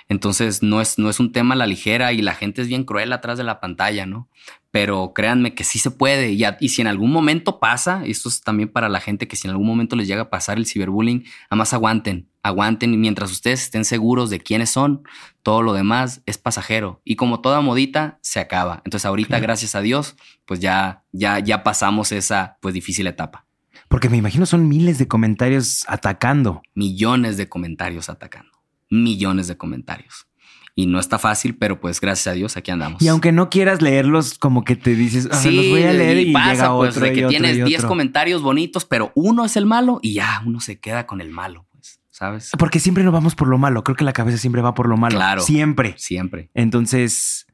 [0.10, 2.84] Entonces no es, no es un tema a la ligera y la gente es bien
[2.84, 4.28] cruel atrás de la pantalla, ¿no?
[4.72, 6.32] Pero créanme que sí se puede.
[6.32, 9.48] Y, y si en algún momento pasa, esto es también para la gente que si
[9.48, 13.62] en algún momento les llega a pasar el ciberbullying, además aguanten, aguanten y mientras ustedes
[13.62, 15.04] estén seguros de quiénes son,
[15.44, 17.02] todo lo demás es pasajero.
[17.06, 18.82] Y como toda modita, se acaba.
[18.86, 23.46] Entonces ahorita, gracias a Dios, pues ya, ya, ya pasamos esa pues difícil etapa.
[23.88, 26.64] Porque me imagino son miles de comentarios atacando.
[26.74, 28.49] Millones de comentarios atacando
[28.90, 30.28] millones de comentarios.
[30.76, 33.02] Y no está fácil, pero pues gracias a Dios aquí andamos.
[33.02, 36.18] Y aunque no quieras leerlos, como que te dices, ah, sí, los voy a leer
[36.20, 40.00] y, pasa, llega pues, de que tienes 10 comentarios bonitos, pero uno es el malo
[40.02, 42.52] y ya uno se queda con el malo, pues, ¿sabes?
[42.58, 43.84] Porque siempre nos vamos por lo malo.
[43.84, 45.18] Creo que la cabeza siempre va por lo malo.
[45.18, 45.42] Claro.
[45.42, 45.96] Siempre.
[45.98, 46.50] Siempre.
[46.54, 47.46] Entonces,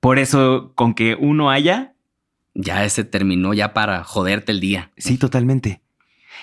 [0.00, 1.94] por eso, con que uno haya.
[2.58, 4.90] Ya ese terminó ya para joderte el día.
[4.96, 5.82] Sí, totalmente.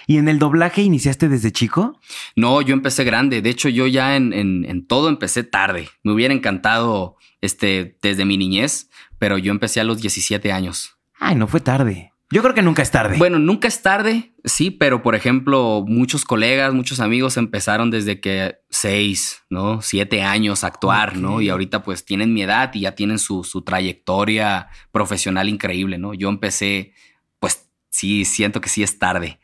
[0.07, 1.99] ¿Y en el doblaje iniciaste desde chico?
[2.35, 3.41] No, yo empecé grande.
[3.41, 5.89] De hecho, yo ya en, en, todo empecé tarde.
[6.03, 10.97] Me hubiera encantado este, desde mi niñez, pero yo empecé a los 17 años.
[11.19, 12.13] Ay, no fue tarde.
[12.31, 13.17] Yo creo que nunca es tarde.
[13.17, 18.57] Bueno, nunca es tarde, sí, pero por ejemplo, muchos colegas, muchos amigos empezaron desde que
[18.71, 19.83] seis, ¿no?
[19.83, 21.41] Siete años a actuar, ¿no?
[21.41, 26.15] Y ahorita pues tienen mi edad y ya tienen su, su trayectoria profesional increíble, ¿no?
[26.15, 26.93] Yo empecé,
[27.39, 29.39] pues sí, siento que sí es tarde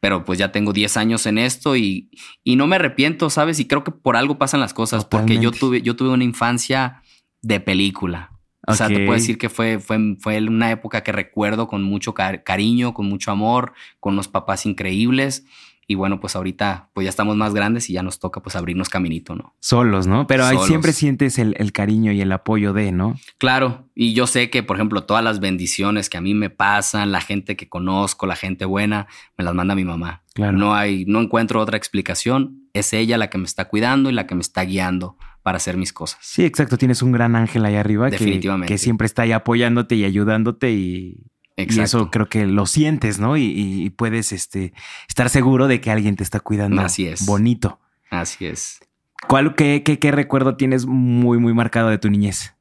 [0.00, 2.10] pero pues ya tengo 10 años en esto y,
[2.44, 3.58] y, no me arrepiento, ¿sabes?
[3.60, 7.02] Y creo que por algo pasan las cosas, porque yo tuve, yo tuve una infancia
[7.42, 8.32] de película.
[8.66, 12.12] O sea, te puedo decir que fue, fue, fue una época que recuerdo con mucho
[12.12, 15.46] cariño, con mucho amor, con unos papás increíbles.
[15.90, 18.90] Y bueno, pues ahorita pues ya estamos más grandes y ya nos toca pues abrirnos
[18.90, 19.54] caminito, ¿no?
[19.58, 20.26] Solos, ¿no?
[20.26, 23.18] Pero ahí siempre sientes el, el, cariño y el apoyo de, ¿no?
[23.38, 27.10] Claro, y yo sé que, por ejemplo, todas las bendiciones que a mí me pasan,
[27.10, 29.06] la gente que conozco, la gente buena,
[29.38, 30.24] me las manda mi mamá.
[30.34, 30.58] Claro.
[30.58, 32.68] No hay, no encuentro otra explicación.
[32.74, 35.78] Es ella la que me está cuidando y la que me está guiando para hacer
[35.78, 36.18] mis cosas.
[36.20, 36.76] Sí, exacto.
[36.76, 38.68] Tienes un gran ángel ahí arriba Definitivamente.
[38.68, 41.24] Que, que siempre está ahí apoyándote y ayudándote y
[41.58, 43.36] y eso creo que lo sientes, ¿no?
[43.36, 44.72] Y, puedes este,
[45.08, 46.82] estar seguro de que alguien te está cuidando.
[46.82, 47.26] Así es.
[47.26, 47.80] Bonito.
[48.10, 48.80] Así es.
[49.26, 52.54] ¿Cuál, qué, qué, recuerdo tienes muy, muy marcado de tu niñez?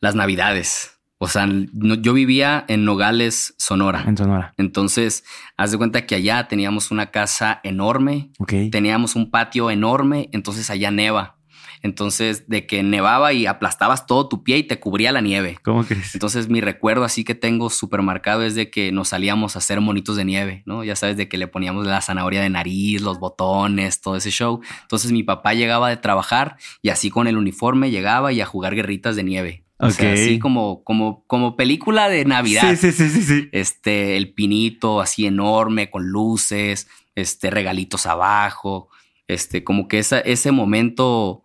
[0.00, 0.98] Las navidades.
[1.18, 4.04] O sea, yo vivía en Nogales, Sonora.
[4.06, 4.54] En Sonora.
[4.56, 5.24] Entonces,
[5.56, 8.30] haz de cuenta que allá teníamos una casa enorme.
[8.70, 10.28] Teníamos un patio enorme.
[10.32, 11.37] Entonces allá neva.
[11.82, 15.58] Entonces, de que nevaba y aplastabas todo tu pie y te cubría la nieve.
[15.62, 16.14] ¿Cómo crees?
[16.14, 19.80] Entonces, mi recuerdo así que tengo súper marcado es de que nos salíamos a hacer
[19.80, 20.84] monitos de nieve, ¿no?
[20.84, 24.60] Ya sabes, de que le poníamos la zanahoria de nariz, los botones, todo ese show.
[24.82, 28.74] Entonces, mi papá llegaba de trabajar y así con el uniforme llegaba y a jugar
[28.74, 29.64] guerritas de nieve.
[29.80, 32.76] O sea, así como, como, como película de Navidad.
[32.76, 38.88] Sí, sí, sí, sí, Este, el pinito así enorme con luces, este, regalitos abajo.
[39.28, 41.44] Este, como que esa, ese momento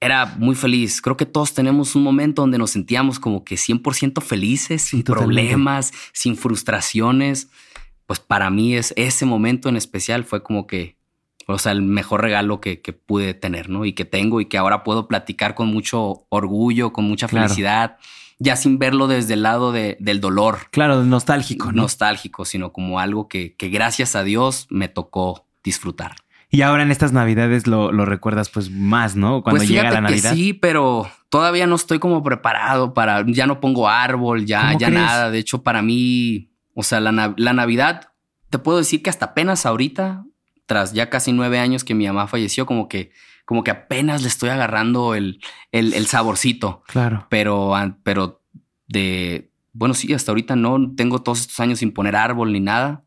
[0.00, 1.00] era muy feliz.
[1.00, 5.92] Creo que todos tenemos un momento donde nos sentíamos como que 100% felices, sin problemas,
[6.12, 7.48] sin frustraciones.
[8.06, 10.96] Pues para mí es ese momento en especial fue como que,
[11.46, 13.84] o sea, el mejor regalo que, pude tener, ¿no?
[13.84, 17.96] Y que tengo y que ahora puedo platicar con mucho orgullo, con mucha felicidad.
[18.38, 20.68] Ya sin verlo desde el lado del dolor.
[20.70, 21.82] Claro, nostálgico, ¿no?
[21.82, 26.16] Nostálgico, sino como algo que, que gracias a Dios me tocó disfrutar.
[26.50, 29.42] Y ahora en estas navidades lo, recuerdas pues más, ¿no?
[29.42, 30.32] Cuando pues llega la Navidad.
[30.32, 35.30] sí, pero todavía no estoy como preparado para, ya no pongo árbol, ya, ya nada.
[35.30, 38.12] De hecho, para mí, o sea, la, Navidad,
[38.48, 40.24] te puedo decir que hasta apenas ahorita,
[40.66, 43.10] tras ya casi nueve años que mi mamá falleció, como que,
[43.44, 45.40] como que apenas le estoy agarrando el,
[45.72, 46.82] el, saborcito.
[46.86, 47.26] Claro.
[47.28, 48.42] Pero, pero
[48.86, 53.05] de, bueno, sí, hasta ahorita no tengo todos estos años sin poner árbol ni nada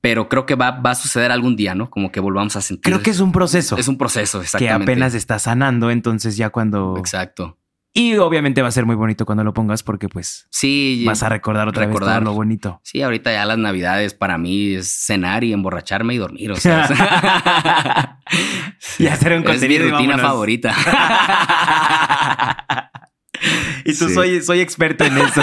[0.00, 1.90] pero creo que va, va, a suceder algún día, ¿no?
[1.90, 2.82] Como que volvamos a sentir.
[2.82, 3.76] Creo que es un proceso.
[3.76, 4.84] Es un proceso, exactamente.
[4.84, 6.96] Que apenas está sanando, entonces ya cuando.
[6.96, 7.56] Exacto.
[7.92, 11.28] Y obviamente va a ser muy bonito cuando lo pongas porque pues sí, vas a
[11.28, 12.80] recordar otra vez todo lo bonito.
[12.84, 16.88] Sí, ahorita ya las navidades para mí es cenar y emborracharme y dormir, o sea.
[18.98, 20.72] y hacer un Es mi rutina favorita.
[23.84, 25.42] y tú soy, soy experto en eso.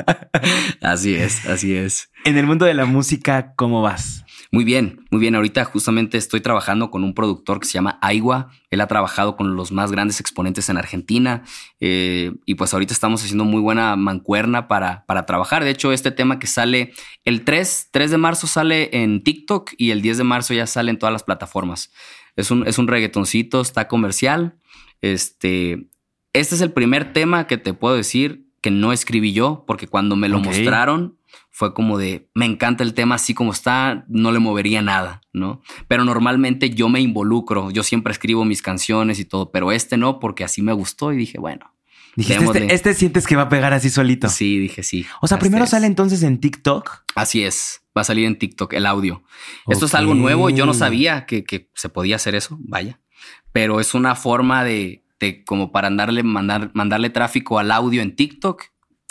[0.80, 2.10] así es, así es.
[2.24, 4.24] En el mundo de la música, ¿cómo vas?
[4.52, 5.36] Muy bien, muy bien.
[5.36, 8.50] Ahorita justamente estoy trabajando con un productor que se llama Aigua.
[8.70, 11.44] Él ha trabajado con los más grandes exponentes en Argentina
[11.78, 15.62] eh, y pues ahorita estamos haciendo muy buena mancuerna para, para trabajar.
[15.62, 16.92] De hecho, este tema que sale
[17.24, 20.90] el 3, 3 de marzo sale en TikTok y el 10 de marzo ya sale
[20.90, 21.92] en todas las plataformas.
[22.34, 24.56] Es un, es un reggaetoncito, está comercial.
[25.00, 25.86] Este,
[26.32, 30.16] este es el primer tema que te puedo decir que no escribí yo, porque cuando
[30.16, 31.18] me lo mostraron
[31.50, 35.60] fue como de, me encanta el tema así como está, no le movería nada, ¿no?
[35.88, 40.20] Pero normalmente yo me involucro, yo siempre escribo mis canciones y todo, pero este no,
[40.20, 41.74] porque así me gustó y dije, bueno.
[42.16, 44.28] Dijiste, este, este, sientes que va a pegar así solito.
[44.28, 45.06] Sí, dije sí.
[45.20, 47.04] O sea, primero sale entonces en TikTok.
[47.14, 49.22] Así es, va a salir en TikTok el audio.
[49.68, 53.00] Esto es algo nuevo, yo no sabía que, que se podía hacer eso, vaya.
[53.52, 54.99] Pero es una forma de,
[55.46, 58.64] como para andarle, mandar, mandarle tráfico al audio en TikTok,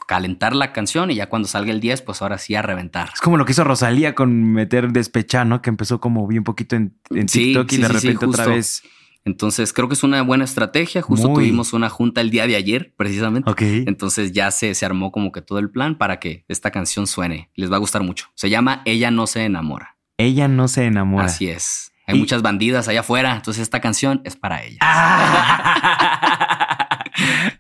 [0.08, 3.12] calentar la canción y ya cuando salga el 10, pues ahora sí a reventar.
[3.14, 5.62] Es como lo que hizo Rosalía con meter despechar, ¿no?
[5.62, 8.82] Que empezó como bien poquito en, TikTok y de repente otra vez.
[9.26, 11.02] Entonces creo que es una buena estrategia.
[11.02, 13.50] Justo tuvimos una junta el día de ayer, precisamente.
[13.50, 13.62] Ok.
[13.62, 17.52] Entonces ya se, se armó como que todo el plan para que esta canción suene.
[17.54, 18.28] Les va a gustar mucho.
[18.34, 19.98] Se llama Ella no se enamora.
[20.18, 21.26] Ella no se enamora.
[21.26, 21.92] Así es.
[22.10, 24.80] Hay muchas bandidas allá afuera, entonces esta canción es para ella.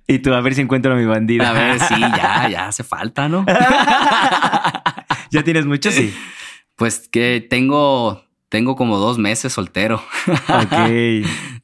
[0.07, 1.49] y tú a ver si encuentro a mi bandida.
[1.49, 3.45] A ver, sí, ya, ya hace falta, ¿no?
[5.31, 5.91] ¿Ya tienes mucho?
[5.91, 6.11] Sí.
[6.75, 10.03] Pues que tengo, tengo como dos meses soltero.
[10.27, 10.73] Ok.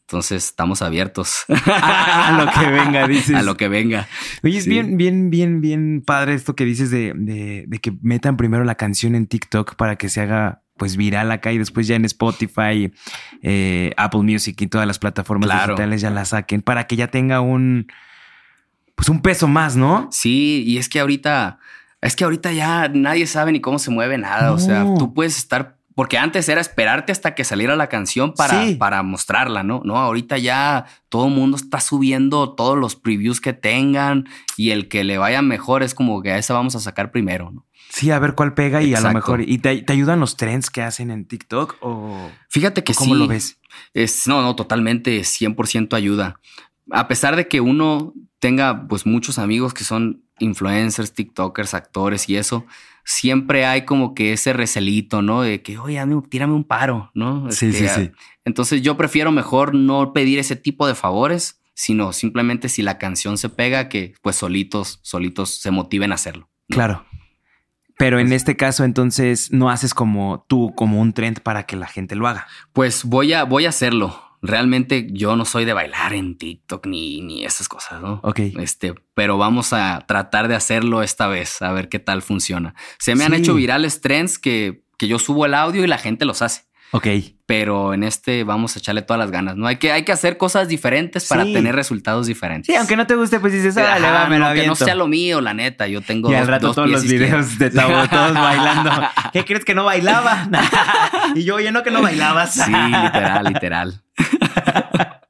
[0.07, 3.35] Entonces estamos abiertos a, lo que venga, dices.
[3.35, 4.07] A lo que venga.
[4.43, 8.63] Oye, es bien, bien, bien, bien padre esto que dices de, de, que metan primero
[8.65, 12.05] la canción en TikTok para que se haga pues viral acá y después ya en
[12.05, 12.91] Spotify,
[13.41, 17.41] eh, Apple Music y todas las plataformas digitales ya la saquen para que ya tenga
[17.41, 17.87] un
[18.95, 20.07] pues un peso más, ¿no?
[20.11, 21.59] Sí, y es que ahorita
[22.01, 25.37] es que ahorita ya nadie sabe ni cómo se mueve nada, o sea, tú puedes
[25.37, 29.81] estar porque antes era esperarte hasta que saliera la canción para, para mostrarla, ¿no?
[29.85, 34.89] No, ahorita ya todo el mundo está subiendo todos los previews que tengan y el
[34.89, 37.65] que le vaya mejor es como que a esa vamos a sacar primero, ¿no?
[37.95, 39.39] Sí, a ver cuál pega y a lo mejor.
[39.39, 42.29] ¿Y te, ayudan los trends que hacen en TikTok o.
[42.49, 43.57] Fíjate que ¿Cómo lo ves?
[43.93, 46.41] Es, no, no, totalmente 100% ayuda.
[46.91, 52.35] A pesar de que uno tenga pues muchos amigos que son influencers, TikTokers, actores y
[52.35, 52.65] eso,
[53.05, 55.43] siempre hay como que ese recelito, ¿no?
[55.43, 57.49] De que, oye, tírame un paro, ¿no?
[57.49, 58.11] Sí, sí, sí.
[58.43, 63.37] Entonces yo prefiero mejor no pedir ese tipo de favores, sino simplemente si la canción
[63.37, 66.49] se pega, que pues solitos, solitos se motiven a hacerlo.
[66.67, 67.05] Claro.
[67.97, 71.87] Pero en este caso, entonces, no haces como tú, como un trend para que la
[71.87, 72.47] gente lo haga.
[72.73, 74.21] Pues voy a, voy a hacerlo.
[74.41, 78.19] Realmente yo no soy de bailar en TikTok ni, ni esas cosas, ¿no?
[78.23, 78.39] Ok.
[78.59, 82.75] Este, pero vamos a tratar de hacerlo esta vez, a ver qué tal funciona.
[82.99, 86.25] Se me han hecho virales trends que, que yo subo el audio y la gente
[86.25, 86.63] los hace.
[86.91, 87.07] Ok.
[87.47, 89.67] Pero en este vamos a echarle todas las ganas, ¿no?
[89.67, 92.73] Hay que, hay que hacer cosas diferentes para tener resultados diferentes.
[92.73, 95.07] Sí, aunque no te guste, pues dices, ah, va, me lo Que no sea lo
[95.07, 95.87] mío, la neta.
[95.87, 96.31] Yo tengo.
[96.31, 98.91] Y al rato todos los videos de Tabo, todos bailando.
[99.31, 100.49] ¿Qué crees que no bailaba?
[101.35, 102.53] y yo, oye, no que no bailabas.
[102.55, 104.01] sí, literal, literal.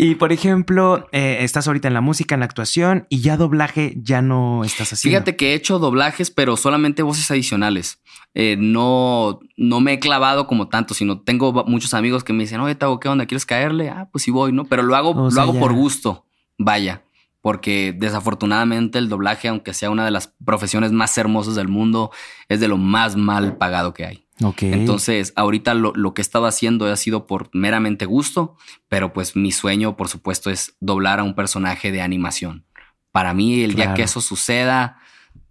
[0.00, 3.94] Y por ejemplo, eh, estás ahorita en la música, en la actuación y ya doblaje
[3.96, 5.16] ya no estás haciendo.
[5.16, 8.00] Fíjate que he hecho doblajes, pero solamente voces adicionales.
[8.32, 12.60] Eh, no, no me he clavado como tanto, sino tengo muchos amigos que me dicen,
[12.60, 13.26] oye, Tavo, ¿qué onda?
[13.26, 13.88] ¿Quieres caerle?
[13.88, 14.66] Ah, pues sí voy, ¿no?
[14.66, 16.26] Pero lo hago, lo hago por gusto,
[16.58, 17.02] vaya.
[17.40, 22.12] Porque desafortunadamente el doblaje, aunque sea una de las profesiones más hermosas del mundo,
[22.48, 24.27] es de lo más mal pagado que hay.
[24.60, 28.56] Entonces, ahorita lo, lo, que he estado haciendo ha sido por meramente gusto,
[28.88, 32.64] pero pues mi sueño, por supuesto, es doblar a un personaje de animación.
[33.10, 34.98] Para mí, el día que eso suceda,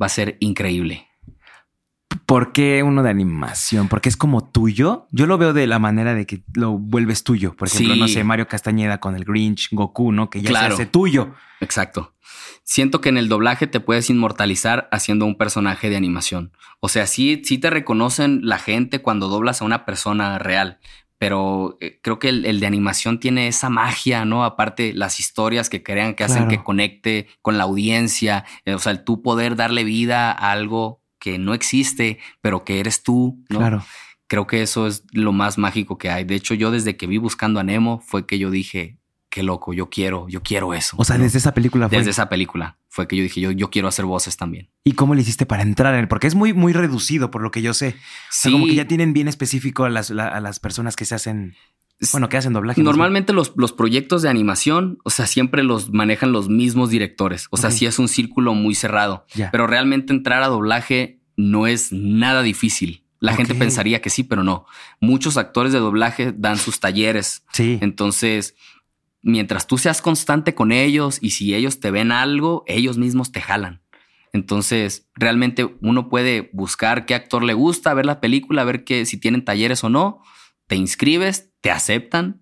[0.01, 1.06] va a ser increíble.
[2.25, 3.87] ¿Por qué uno de animación?
[3.87, 5.07] Porque es como tuyo.
[5.11, 7.55] Yo lo veo de la manera de que lo vuelves tuyo.
[7.55, 10.29] Por ejemplo, no sé, Mario Castañeda con el Grinch, Goku, ¿no?
[10.29, 11.33] Que ya se hace tuyo.
[11.61, 12.13] Exacto
[12.67, 16.51] siento que en el doblaje te puedes inmortalizar haciendo un personaje de animación.
[16.81, 20.79] O sea, sí, sí te reconocen la gente cuando doblas a una persona real,
[21.17, 24.43] pero eh, creo que el, de animación tiene esa magia, ¿no?
[24.43, 28.91] Aparte, las historias que crean que hacen que conecte con la audiencia, eh, o sea,
[28.91, 33.59] el tú poder darle vida a algo que no existe, pero que eres tú, ¿no?
[33.59, 33.85] Claro.
[34.27, 36.25] Creo que eso es lo más mágico que hay.
[36.25, 38.99] De hecho, yo desde que vi Buscando a Nemo fue que yo dije,
[39.29, 40.95] qué loco, yo quiero, yo quiero eso.
[40.99, 41.97] O sea, desde esa película fue.
[41.99, 44.69] Desde esa película fue que yo dije, yo, yo quiero hacer voces también.
[44.83, 46.07] ¿Y cómo le hiciste para entrar en él?
[46.07, 47.95] Porque es muy, muy reducido, por lo que yo sé.
[48.31, 48.51] Sí.
[48.51, 51.55] como que ya tienen bien específico a las, a las personas que se hacen.
[52.11, 52.81] Bueno, que hacen doblaje.
[52.81, 57.47] Normalmente los, los, proyectos de animación, o sea, siempre los manejan los mismos directores.
[57.49, 59.25] O sea, sí es un círculo muy cerrado.
[59.51, 63.03] Pero realmente entrar a doblaje no es nada difícil.
[63.19, 64.65] La gente pensaría que sí, pero no.
[64.99, 67.43] Muchos actores de doblaje dan sus talleres.
[67.51, 67.79] Sí.
[67.81, 68.55] Entonces,
[69.23, 73.41] mientras tú seas constante con ellos y si ellos te ven algo, ellos mismos te
[73.41, 73.81] jalan.
[74.33, 79.17] Entonces, realmente uno puede buscar qué actor le gusta, ver la película, ver que si
[79.17, 80.21] tienen talleres o no,
[80.67, 82.41] te inscribes, te aceptan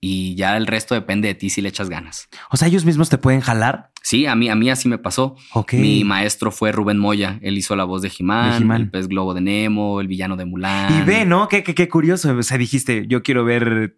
[0.00, 2.28] y ya el resto depende de ti si le echas ganas.
[2.50, 3.90] O sea, ellos mismos te pueden jalar.
[4.02, 5.34] Sí, a mí, a mí así me pasó.
[5.72, 7.40] Mi maestro fue Rubén Moya.
[7.42, 10.96] Él hizo la voz de Jimán, el pez globo de Nemo, el villano de Mulan.
[10.96, 11.48] Y ve, ¿no?
[11.48, 12.36] Qué, qué, qué curioso.
[12.36, 13.96] O sea, dijiste, yo quiero ver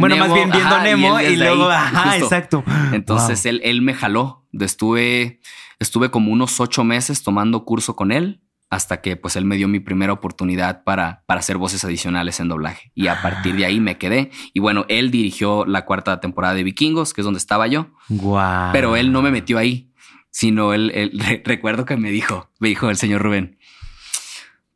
[0.00, 2.64] bueno, más bien viendo Nemo y, luego, ajá, exacto.
[2.92, 4.46] Entonces él, él me jaló.
[4.52, 5.40] Estuve,
[5.78, 8.40] estuve como unos ocho meses tomando curso con él
[8.74, 12.48] hasta que pues él me dio mi primera oportunidad para, para hacer voces adicionales en
[12.48, 12.90] doblaje.
[12.94, 14.30] Y a partir de ahí me quedé.
[14.52, 17.92] Y bueno, él dirigió la cuarta temporada de Vikingos, que es donde estaba yo.
[18.08, 18.72] Wow.
[18.72, 19.92] Pero él no me metió ahí,
[20.30, 20.92] sino él,
[21.44, 23.58] recuerdo que me dijo, me dijo el señor Rubén,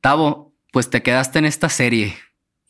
[0.01, 2.15] Tavo, pues te quedaste en esta serie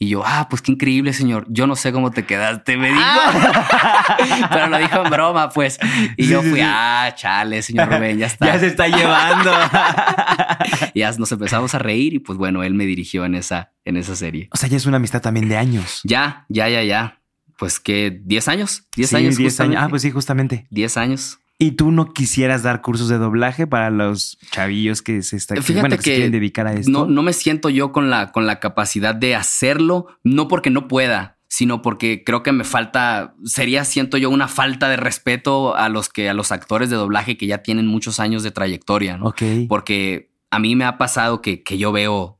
[0.00, 1.44] y yo, ah, pues qué increíble, señor.
[1.48, 3.00] Yo no sé cómo te quedaste, me dijo.
[3.02, 4.48] Ah.
[4.52, 5.80] Pero lo dijo en broma, pues.
[6.16, 8.46] Y yo fui, ah, chale, señor Rubén, ya está.
[8.52, 9.50] Ya se está llevando.
[10.94, 14.14] ya nos empezamos a reír y pues bueno, él me dirigió en esa, en esa
[14.14, 14.48] serie.
[14.52, 16.00] O sea, ya es una amistad también de años.
[16.04, 17.20] Ya, ya, ya, ya.
[17.58, 19.36] Pues que 10 años, 10 años.
[19.36, 19.82] 10 años.
[19.82, 20.68] Ah, pues sí, justamente.
[20.70, 21.40] 10 años.
[21.60, 25.96] ¿Y tú no quisieras dar cursos de doblaje para los chavillos que se, están bueno,
[25.96, 26.90] que, quieren dedicar a esto?
[26.90, 30.86] No, no me siento yo con la, con la capacidad de hacerlo, no porque no
[30.86, 35.88] pueda, sino porque creo que me falta, sería, siento yo, una falta de respeto a
[35.88, 39.26] los que, a los actores de doblaje que ya tienen muchos años de trayectoria, ¿no?
[39.26, 39.42] Ok.
[39.68, 42.38] Porque a mí me ha pasado que, que yo veo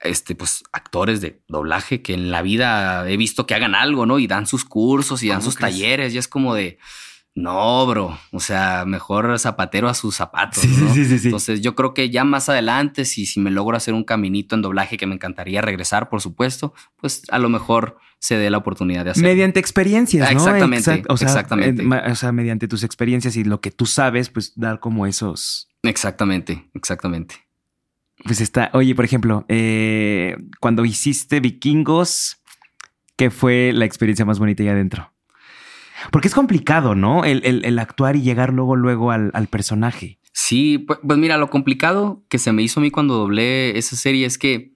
[0.00, 4.18] este, pues, actores de doblaje que en la vida he visto que hagan algo, ¿no?
[4.18, 5.74] Y dan sus cursos y dan ¿Cómo sus crees?
[5.74, 6.78] talleres y es como de,
[7.36, 10.94] no, bro, o sea, mejor zapatero a sus zapatos, Sí, sí, ¿no?
[10.94, 11.26] sí, sí, sí.
[11.28, 14.62] Entonces yo creo que ya más adelante, si, si me logro hacer un caminito en
[14.62, 19.04] doblaje que me encantaría regresar, por supuesto, pues a lo mejor se dé la oportunidad
[19.04, 19.28] de hacerlo.
[19.28, 20.38] Mediante experiencias, ¿no?
[20.38, 21.82] Exactamente, Exact- o sea, exactamente.
[21.82, 25.68] eh, o sea, mediante tus experiencias y lo que tú sabes, pues dar como esos.
[25.82, 27.34] Exactamente, exactamente.
[28.24, 28.70] Pues está.
[28.74, 32.38] Oye, por ejemplo, eh, cuando hiciste Vikingos,
[33.16, 35.12] ¿qué fue la experiencia más bonita ahí adentro?
[36.10, 37.24] Porque es complicado, ¿no?
[37.24, 40.18] El, el- el actuar y llegar luego, luego al, al personaje.
[40.32, 43.94] Sí, pues, pues mira, lo complicado que se me hizo a mí cuando doblé esa
[43.96, 44.72] serie es que,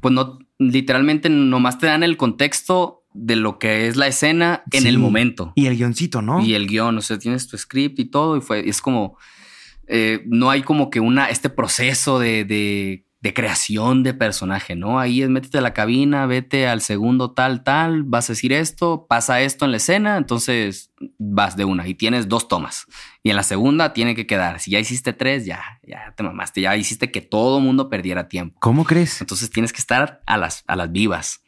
[0.00, 4.82] pues no, literalmente nomás te dan el contexto de lo que es la escena en
[4.82, 4.88] Sí.
[4.88, 5.52] el momento.
[5.56, 6.40] Y el guioncito, ¿no?
[6.40, 9.16] Y el guion, o sea, tienes tu script y todo, y fue, es como,
[9.88, 14.98] eh, no hay como que una, este proceso de, de, de creación de personaje, ¿no?
[14.98, 19.06] Ahí es métete a la cabina, vete al segundo tal, tal, vas a decir esto,
[19.08, 22.86] pasa esto en la escena, entonces vas de una y tienes dos tomas.
[23.22, 24.58] Y en la segunda tiene que quedar.
[24.58, 28.58] Si ya hiciste tres, ya, ya te mamaste, ya hiciste que todo mundo perdiera tiempo.
[28.58, 29.20] ¿Cómo crees?
[29.20, 31.42] Entonces tienes que estar a las, a las vivas.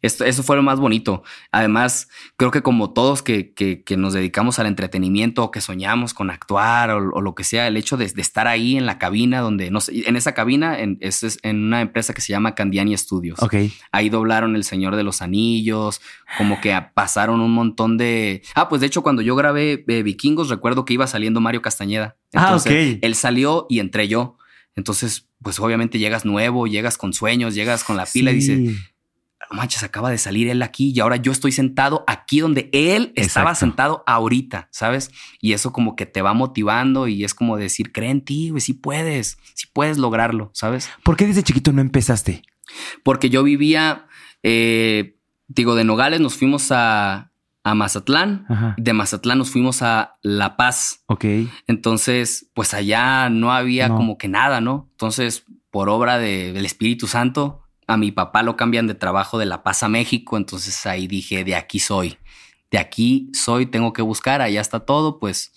[0.00, 1.24] Esto, eso fue lo más bonito.
[1.50, 6.14] Además, creo que como todos que, que, que nos dedicamos al entretenimiento o que soñamos
[6.14, 8.98] con actuar o, o lo que sea, el hecho de, de, estar ahí en la
[8.98, 12.30] cabina donde, no sé, en esa cabina, en, es, es en una empresa que se
[12.32, 13.42] llama Candiani Studios.
[13.42, 13.54] Ok.
[13.90, 16.00] Ahí doblaron El Señor de los Anillos,
[16.36, 18.42] como que pasaron un montón de...
[18.54, 22.16] Ah, pues de hecho cuando yo grabé eh, Vikingos, recuerdo que iba saliendo Mario Castañeda.
[22.32, 22.98] Entonces, ah, ok.
[23.02, 24.36] Él salió y entré yo.
[24.76, 28.36] Entonces, pues obviamente llegas nuevo, llegas con sueños, llegas con la pila sí.
[28.36, 28.76] y dices,
[29.50, 33.12] no manches, acaba de salir él aquí y ahora yo estoy sentado aquí donde él
[33.16, 33.60] estaba Exacto.
[33.60, 35.10] sentado ahorita, ¿sabes?
[35.40, 38.60] Y eso como que te va motivando y es como decir, cree en ti, güey,
[38.60, 40.90] sí puedes, sí puedes lograrlo, ¿sabes?
[41.04, 42.42] ¿Por qué desde chiquito no empezaste?
[43.02, 44.06] Porque yo vivía,
[44.42, 45.16] eh,
[45.48, 47.32] digo, de Nogales nos fuimos a,
[47.64, 48.74] a Mazatlán, Ajá.
[48.78, 51.02] de Mazatlán nos fuimos a La Paz.
[51.06, 51.24] Ok.
[51.66, 53.96] Entonces, pues allá no había No.
[53.96, 54.88] como que nada, ¿no?
[54.92, 59.46] Entonces, por obra de- del Espíritu Santo, a mi papá lo cambian de trabajo de
[59.46, 60.36] La Paz a México.
[60.36, 62.16] Entonces ahí dije, de aquí soy,
[62.70, 65.52] de aquí soy, tengo que buscar, allá está todo, pues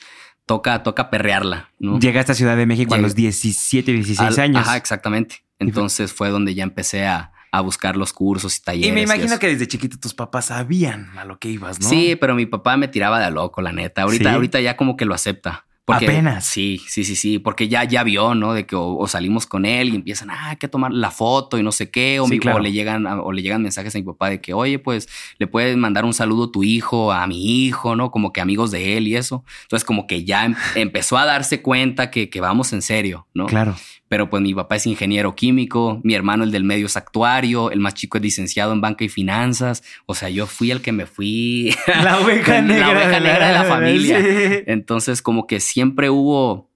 [0.47, 1.99] toca, toca perrearla, ¿no?
[1.99, 4.67] Llegaste a Ciudad de México a los 17, 16 Al- años.
[4.67, 5.43] Ajá, exactamente.
[5.59, 8.89] Entonces fue donde ya empecé a, a buscar los cursos y talleres.
[8.89, 11.87] y me imagino que desde chiquito tus papás sabían a lo que ibas, ¿no?
[11.89, 14.01] Sí, pero mi papá me tiraba de a loco, la neta.
[14.03, 14.35] Ahorita, ¿Sí?
[14.35, 15.65] ahorita ya como que lo acepta.
[15.83, 16.45] Porque, Apenas.
[16.45, 17.39] Sí, sí, sí, sí.
[17.39, 18.53] Porque ya, ya vio, ¿no?
[18.53, 21.57] De que o, o salimos con él y empiezan, ah, hay que tomar la foto
[21.57, 22.19] y no sé qué.
[22.19, 22.57] O, Sí, mi- claro.
[22.57, 25.09] o le llegan, a- o le llegan mensajes a mi papá de que, oye, pues
[25.39, 28.11] le puedes mandar un saludo a tu hijo, a mi hijo, ¿no?
[28.11, 29.43] Como que amigos de él y eso.
[29.63, 33.47] Entonces, como que ya em- empezó a darse cuenta que, que vamos en serio, ¿no?
[33.47, 33.75] Claro.
[34.11, 37.79] Pero pues mi papá es ingeniero químico, mi hermano el del medio es actuario, el
[37.79, 39.83] más chico es licenciado en banca y finanzas.
[40.05, 41.73] O sea, yo fui el que me fui.
[41.87, 42.89] La oveja La negra.
[42.89, 44.19] oveja negra de la familia.
[44.19, 44.63] Sí.
[44.67, 46.69] Entonces, como que siempre hubo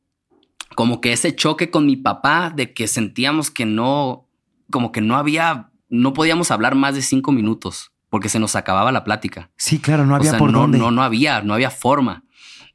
[0.75, 4.29] como que ese choque con mi papá de que sentíamos que no,
[4.71, 8.93] como que no había, no podíamos hablar más de cinco minutos porque se nos acababa
[8.93, 9.51] la plática.
[9.57, 10.77] Sí, claro, no había o sea, por no, dónde.
[10.77, 12.23] no, no había, no había forma.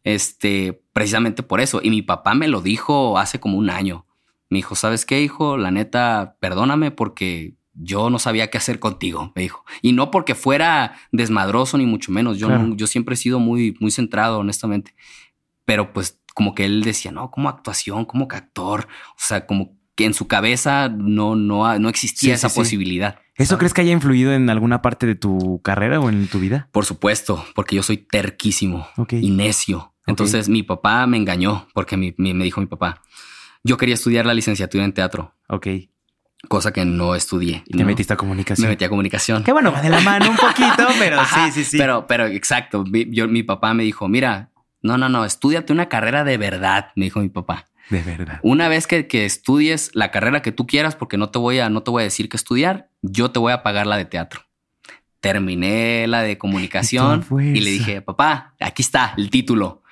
[0.05, 1.81] Este, precisamente por eso.
[1.83, 4.05] Y mi papá me lo dijo hace como un año.
[4.51, 5.57] Me dijo, ¿sabes qué, hijo?
[5.57, 9.65] La neta, perdóname porque yo no sabía qué hacer contigo, me dijo.
[9.81, 12.39] Y no porque fuera desmadroso ni mucho menos.
[12.39, 12.75] Yo, Claro.
[12.77, 14.95] yo siempre he sido muy, muy centrado, honestamente.
[15.65, 18.89] Pero pues como que él decía, no, como actuación, como que actor.
[19.13, 22.61] O sea, como que en su cabeza no, no, no existía Sí, esa sí, sí.
[22.61, 23.21] posibilidad.
[23.37, 23.59] ¿Eso ¿sabes?
[23.61, 26.69] crees que haya influido en alguna parte de tu carrera o en tu vida?
[26.73, 29.95] Por supuesto, porque yo soy terquísimo y necio.
[30.07, 33.01] Entonces mi papá me engañó porque mi- mi- me dijo mi papá,
[33.65, 35.67] yo quería estudiar la licenciatura en teatro, Ok.
[36.49, 37.65] cosa que no estudié.
[37.71, 37.85] Te ¿no?
[37.87, 38.65] metiste a comunicación.
[38.67, 39.45] Me metí a comunicación.
[39.45, 41.79] Que bueno, va de la mano un poquito, pero Ajá, sí, sí, sí.
[41.79, 42.85] Pero, pero exacto.
[42.85, 44.51] Mi, yo, mi papá me dijo, mira,
[44.83, 47.67] no, no, no, estudiate una carrera de verdad, me dijo mi papá.
[47.91, 48.39] De verdad.
[48.43, 51.69] Una vez que, que estudies la carrera que tú quieras, porque no te voy a,
[51.69, 54.41] no te voy a decir que estudiar, yo te voy a pagar la de teatro.
[55.21, 59.83] Terminé la de comunicación ¿Y y le dije, papá, aquí está el título.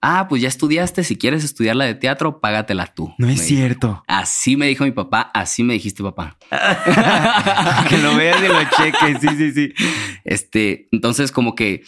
[0.00, 1.02] Ah, pues ya estudiaste.
[1.02, 3.12] Si quieres estudiar la de teatro, págatela tú.
[3.18, 3.48] No me es dijo.
[3.48, 4.04] cierto.
[4.06, 6.36] Así me dijo mi papá, así me dijiste, papá.
[7.88, 9.20] que lo veas y lo cheques.
[9.20, 9.74] Sí, sí, sí.
[10.24, 11.82] Este, entonces, como que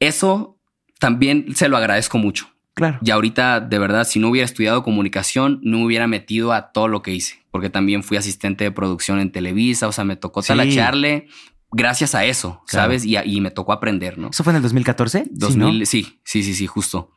[0.00, 0.58] eso
[0.98, 2.48] también se lo agradezco mucho.
[2.74, 2.98] Claro.
[3.02, 6.86] Y ahorita, de verdad, si no hubiera estudiado comunicación, no me hubiera metido a todo
[6.86, 10.42] lo que hice, porque también fui asistente de producción en Televisa, o sea, me tocó
[10.42, 10.48] Sí.
[10.48, 11.26] talachearle,
[11.72, 13.04] gracias a eso, ¿sabes?
[13.04, 14.28] Y, me tocó aprender, ¿no?
[14.30, 15.24] ¿Eso fue en el 2014?
[15.30, 17.10] 2000, sí, sí, sí, sí, justo.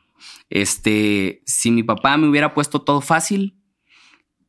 [0.50, 3.58] Este, si mi papá me hubiera puesto todo fácil,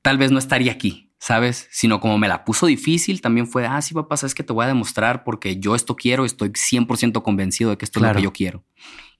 [0.01, 1.67] tal vez no estaría aquí, ¿sabes?
[1.71, 4.65] Sino como me la puso difícil, también fue, ah, sí, papá, sabes que te voy
[4.65, 8.21] a demostrar porque yo esto quiero, estoy 100% convencido de que esto es lo que
[8.21, 8.65] yo quiero.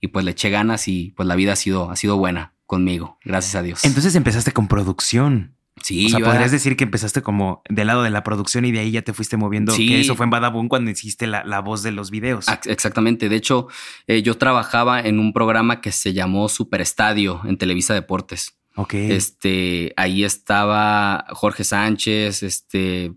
[0.00, 3.18] Y pues le eché ganas y pues la vida ha sido, ha sido buena conmigo,
[3.24, 3.84] gracias a Dios.
[3.84, 5.53] Entonces empezaste con producción.
[5.82, 8.80] Sí, o sea, podrías decir que empezaste como del lado de la producción y de
[8.80, 9.72] ahí ya te fuiste moviendo.
[9.72, 9.88] Sí.
[9.88, 12.46] Que eso fue en Badabun cuando hiciste la, voz de los videos.
[12.66, 13.28] Exactamente.
[13.28, 13.68] De hecho,
[14.06, 18.56] eh, yo trabajaba en un programa que se llamó Super Estadio en Televisa Deportes.
[18.76, 18.94] Ok.
[18.94, 23.12] Este, ahí estaba Jorge Sánchez, este,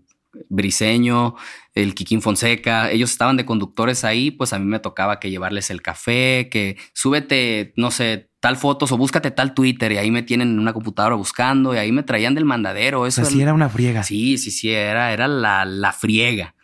[0.48, 1.34] Briseño,
[1.74, 5.70] el Kikín Fonseca, ellos estaban de conductores ahí, pues a mí me tocaba que llevarles
[5.70, 10.22] el café, que súbete, no sé, tal fotos o búscate tal Twitter y ahí me
[10.22, 13.06] tienen en una computadora buscando y ahí me traían del mandadero.
[13.06, 14.02] Eso sí era una friega.
[14.02, 16.54] Sí, sí, sí, era, era la, la friega.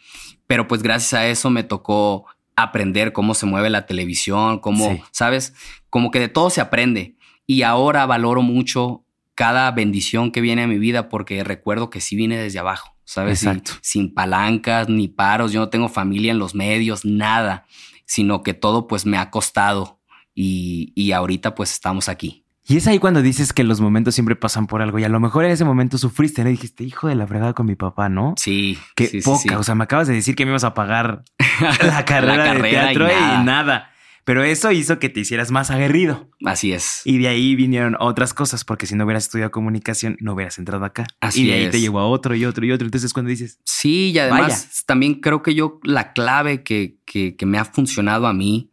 [0.46, 5.54] Pero pues gracias a eso me tocó aprender cómo se mueve la televisión, cómo, ¿sabes?
[5.90, 7.16] Como que de todo se aprende.
[7.46, 9.04] Y ahora valoro mucho
[9.34, 12.94] cada bendición que viene a mi vida porque recuerdo que sí vine desde abajo.
[13.04, 13.42] ¿sabes?
[13.42, 13.72] Exacto.
[13.82, 17.66] Sin, palancas ni paros, yo no tengo familia en los medios, nada,
[18.06, 19.93] sino que todo pues me ha costado
[20.35, 22.45] y, y ahorita pues estamos aquí.
[22.66, 25.20] Y es ahí cuando dices que los momentos siempre pasan por algo y a lo
[25.20, 26.51] mejor en ese momento sufriste, ¿no?
[26.51, 28.35] Dijiste, hijo de la fregada con mi papá, ¿no?
[28.39, 28.78] Sí.
[28.97, 31.24] Qué poca, o sea, me acabas de decir que me ibas a pagar
[31.82, 33.91] la carrera, de teatro y nada.
[34.24, 36.30] Pero eso hizo que te hicieras más aguerrido.
[36.47, 37.03] Así es.
[37.05, 40.87] Y de ahí vinieron otras cosas, porque si no hubieras estudiado comunicación, no hubieras entrado
[40.87, 41.07] acá.
[41.20, 42.87] Así y de ahí te llevó a otro y otro y otro.
[42.87, 43.61] Entonces, cuando dices.
[43.64, 48.26] Sí, y además también creo que yo la clave que, que, que me ha funcionado
[48.26, 48.70] a mí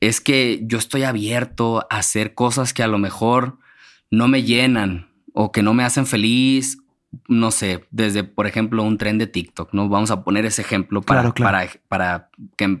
[0.00, 3.58] es que yo estoy abierto a hacer cosas que a lo mejor
[4.10, 6.78] no me llenan o que no me hacen feliz
[7.28, 9.88] no sé, desde, por ejemplo, un tren de TikTok, ¿no?
[9.88, 12.30] Vamos a poner ese ejemplo para, para, para,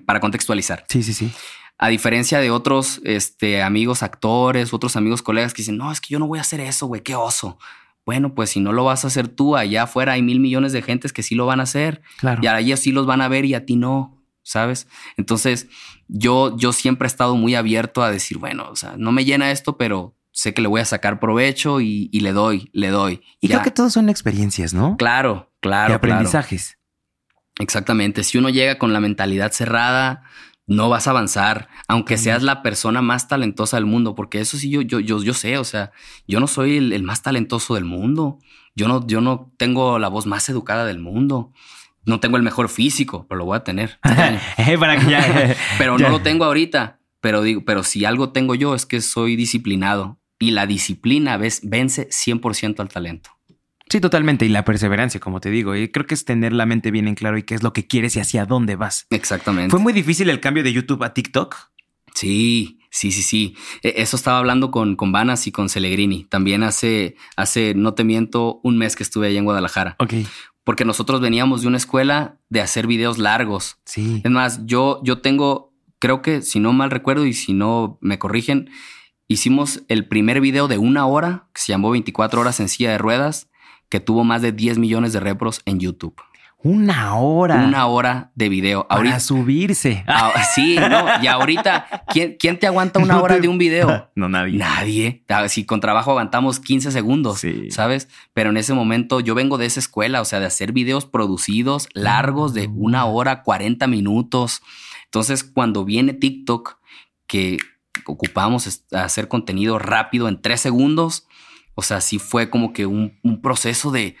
[0.04, 0.84] para contextualizar.
[0.88, 1.30] Sí, sí, sí.
[1.78, 6.08] A diferencia de otros este, amigos actores, otros amigos colegas que dicen, no, es que
[6.08, 7.58] yo no voy a hacer eso, güey, qué oso.
[8.06, 10.80] Bueno, pues si no lo vas a hacer tú, allá afuera hay mil millones de
[10.80, 12.02] gentes que sí lo van a hacer.
[12.18, 12.40] Claro.
[12.42, 14.15] Y a ellos sí los van a ver y a ti no,
[14.46, 14.86] ¿sabes?
[15.16, 15.66] Entonces,
[16.06, 19.50] yo, yo siempre he estado muy abierto a decir, bueno, o sea, no me llena
[19.50, 23.22] esto, pero sé que le voy a sacar provecho y, le doy, le doy.
[23.40, 24.96] Y creo que todos son experiencias, ¿no?
[24.96, 25.92] Claro, claro.
[25.92, 26.78] Y aprendizajes.
[27.58, 28.22] Exactamente.
[28.22, 30.22] Si uno llega con la mentalidad cerrada,
[30.68, 34.70] no vas a avanzar, aunque seas la persona más talentosa del mundo, porque eso sí
[34.70, 35.90] yo, yo, yo, yo sé, o sea,
[36.28, 38.38] yo no soy el, más talentoso del mundo.
[38.76, 41.52] Yo no, yo no tengo la voz más educada del mundo.
[42.06, 43.98] No tengo el mejor físico, pero lo voy a tener.
[44.58, 46.98] Eh, para que ya, pero no lo tengo ahorita.
[47.20, 52.08] Pero digo, pero si algo tengo yo es que soy disciplinado y la disciplina vence
[52.08, 53.30] 100% al talento.
[53.88, 54.44] Sí, totalmente.
[54.44, 55.76] Y la perseverancia, como te digo.
[55.76, 57.86] Y creo que es tener la mente bien en claro y qué es lo que
[57.86, 59.06] quieres y hacia dónde vas.
[59.10, 59.70] Exactamente.
[59.70, 61.56] ¿Fue muy difícil el cambio de YouTube a TikTok?
[62.14, 63.56] Sí, sí, sí, sí.
[63.82, 66.24] E, eso estaba hablando con, con Vanas y con Celegrini.
[66.24, 69.96] También hace, hace, no te miento, un mes que estuve allá en Guadalajara.
[69.98, 70.14] Ok.
[70.66, 73.78] Porque nosotros veníamos de una escuela de hacer videos largos.
[73.84, 74.20] Sí.
[74.24, 78.18] Es más, yo, yo tengo, creo que si no mal recuerdo y si no me
[78.18, 78.68] corrigen,
[79.28, 82.98] hicimos el primer video de una hora que se llamó 24 horas en silla de
[82.98, 83.48] ruedas
[83.88, 86.16] que tuvo más de 10 millones de repros en YouTube.
[86.62, 87.64] Una hora.
[87.64, 88.88] Una hora de video.
[88.88, 90.04] Para subirse.
[90.06, 91.22] Ah, sí, no.
[91.22, 94.10] Y ahorita, ¿quién, ¿quién, te aguanta una hora de un video?
[94.16, 94.58] No, nadie.
[94.58, 95.24] Nadie.
[95.28, 98.08] Ah, si con trabajo aguantamos 15 segundos, ¿sabes?
[98.32, 101.88] Pero en ese momento yo vengo de esa escuela, o sea, de hacer videos producidos
[101.92, 104.62] largos de una hora, 40 minutos.
[105.04, 106.78] Entonces, cuando viene TikTok,
[107.26, 107.58] que
[108.06, 111.26] ocupamos hacer contenido rápido en tres segundos,
[111.74, 114.16] o sea, sí fue como que un, proceso de,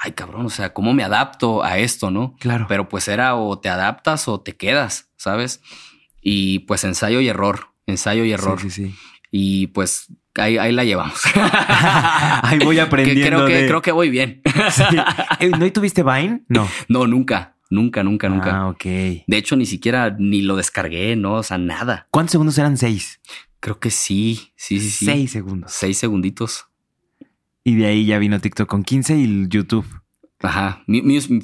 [0.00, 2.34] ay cabrón, o sea, ¿cómo me adapto a esto, no?
[2.40, 2.66] Claro.
[2.68, 5.60] Pero pues era o te adaptas o te quedas, ¿sabes?
[6.22, 8.58] Y pues ensayo y error, ensayo y error.
[8.60, 8.94] Sí, sí, sí.
[9.30, 11.20] Y pues ahí, la llevamos.
[11.34, 13.44] ahí voy aprendiendo.
[13.44, 14.42] creo, que, creo que voy bien.
[15.58, 16.44] ¿No tuviste Vine?
[16.48, 16.68] No.
[16.88, 17.56] No, nunca.
[17.68, 18.56] Nunca, nunca, nunca.
[18.62, 18.82] Ah, ok.
[18.82, 21.34] De hecho, ni siquiera ni lo descargué, ¿no?
[21.34, 22.08] O sea, nada.
[22.10, 22.76] ¿Cuántos segundos eran?
[22.76, 23.20] Seis.
[23.60, 25.04] Creo que sí, sí, sí, sí.
[25.04, 25.70] Seis segundos.
[25.72, 26.66] Seis segunditos.
[27.64, 29.86] Y de ahí ya vino TikTok con 15 y YouTube.
[30.42, 30.84] Ajá.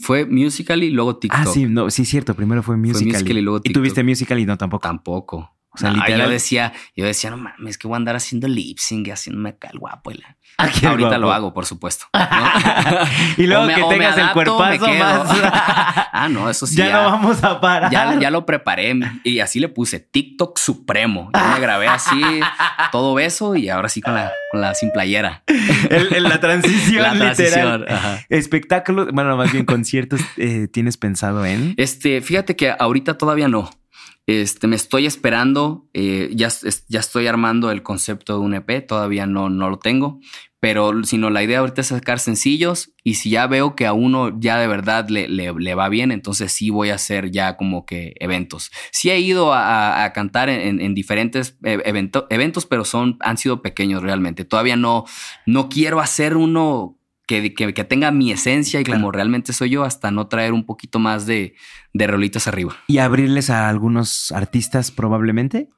[0.01, 1.41] fue Musical y luego TikTok.
[1.41, 2.35] Ah, sí, no, sí, cierto.
[2.35, 3.29] Primero fue Musical.
[3.29, 3.71] y luego TikTok.
[3.71, 4.83] ¿Y tuviste Musical y no tampoco?
[4.83, 5.56] Tampoco.
[5.77, 6.23] O sea, literal.
[6.23, 9.69] Yo decía, yo decía, no mames, que voy a andar haciendo lip sync, haciéndome acá
[9.73, 10.11] el guapo.
[10.87, 12.07] Ahorita lo hago, por supuesto.
[13.37, 15.29] y luego que tengas el cuerpazo más.
[16.13, 16.77] ah, no, eso sí.
[16.77, 17.91] Ya, no vamos a parar.
[17.91, 21.31] Ya, lo preparé y así le puse TikTok Supremo.
[21.35, 22.23] Yo me grabé así,
[22.91, 25.43] todo beso y ahora sí con la, con la sin playera.
[25.91, 27.03] El, la transición.
[27.03, 27.85] la transición.
[28.31, 31.75] Espectáculo, bueno, más bien conciertos, eh, ¿tienes pensado en?
[31.77, 33.71] Este, fíjate que ahorita todavía no.
[34.27, 36.49] Este, me estoy esperando, eh, ya,
[36.89, 40.19] ya estoy armando el concepto de un EP, todavía no, no lo tengo,
[40.59, 44.37] pero sino la idea ahorita es sacar sencillos y si ya veo que a uno
[44.41, 48.15] ya de verdad le, le, va bien, entonces sí voy a hacer ya como que
[48.19, 48.73] eventos.
[48.91, 54.45] Sí he ido a, cantar en, diferentes e, eventos, pero son, han sido pequeños realmente.
[54.45, 55.05] Todavía no,
[55.47, 56.96] no quiero hacer uno
[57.27, 60.99] que, que, tenga mi esencia y como realmente soy yo, hasta no traer un poquito
[60.99, 61.55] más de,
[61.93, 62.77] de rolitas arriba.
[62.87, 65.69] ¿Y abrirles a algunos artistas probablemente?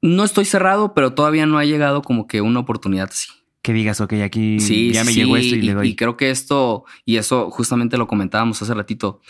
[0.00, 3.28] No estoy cerrado, pero todavía no ha llegado como que una oportunidad así.
[3.62, 4.58] Que digas, ok, aquí
[4.92, 5.88] ya me llegó esto y, le doy.
[5.88, 9.20] Y creo que esto, y eso justamente lo comentábamos hace ratito,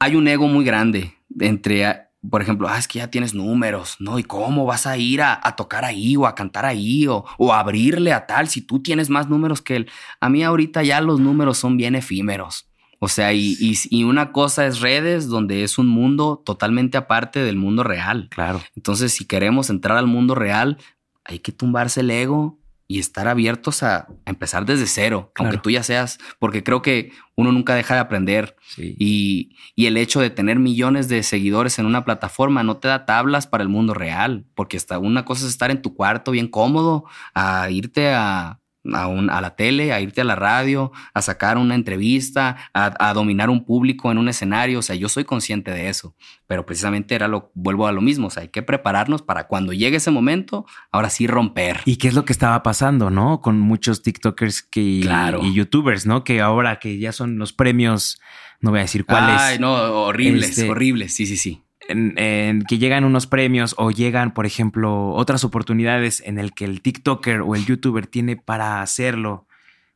[0.00, 4.18] hay un ego muy grande entre por ejemplo, ah, es que ya tienes números, ¿no?
[4.18, 8.12] ¿Y cómo vas a ir a, tocar ahí o a cantar ahí o, o, abrirle
[8.12, 9.90] a tal si tú tienes más números que él?
[10.20, 12.68] A mí ahorita ya los números son bien efímeros.
[12.98, 17.56] O sea, y, y, una cosa es redes, donde es un mundo totalmente aparte del
[17.56, 18.28] mundo real.
[18.30, 18.62] Claro.
[18.76, 20.78] Entonces, si queremos entrar al mundo real,
[21.24, 25.82] hay que tumbarse el ego y estar abiertos a, empezar desde cero, aunque tú ya
[25.82, 30.58] seas, porque creo que uno nunca deja de aprender y, y, el hecho de tener
[30.58, 34.76] millones de seguidores en una plataforma no te da tablas para el mundo real, porque
[34.76, 37.04] hasta una cosa es estar en tu cuarto bien cómodo,
[37.34, 38.60] a irte a
[38.92, 43.64] a, la tele, a irte a la radio, a sacar una entrevista, a, dominar un
[43.64, 44.78] público en un escenario.
[44.78, 46.14] O sea, yo soy consciente de eso,
[46.46, 48.28] pero precisamente era lo, vuelvo a lo mismo.
[48.28, 51.80] O sea, hay que prepararnos para cuando llegue ese momento, ahora sí romper.
[51.84, 53.40] ¿Y qué es lo que estaba pasando, no?
[53.40, 56.24] Con muchos TikTokers que, y YouTubers, ¿no?
[56.24, 58.20] Que ahora que ya son los premios,
[58.60, 59.40] no voy a decir cuáles.
[59.40, 61.14] Ay, no, horribles, este, horribles.
[61.14, 66.38] Sí, sí, sí en, que llegan unos premios o llegan, por ejemplo, otras oportunidades en
[66.38, 69.46] el que el TikToker o el YouTuber tiene para hacerlo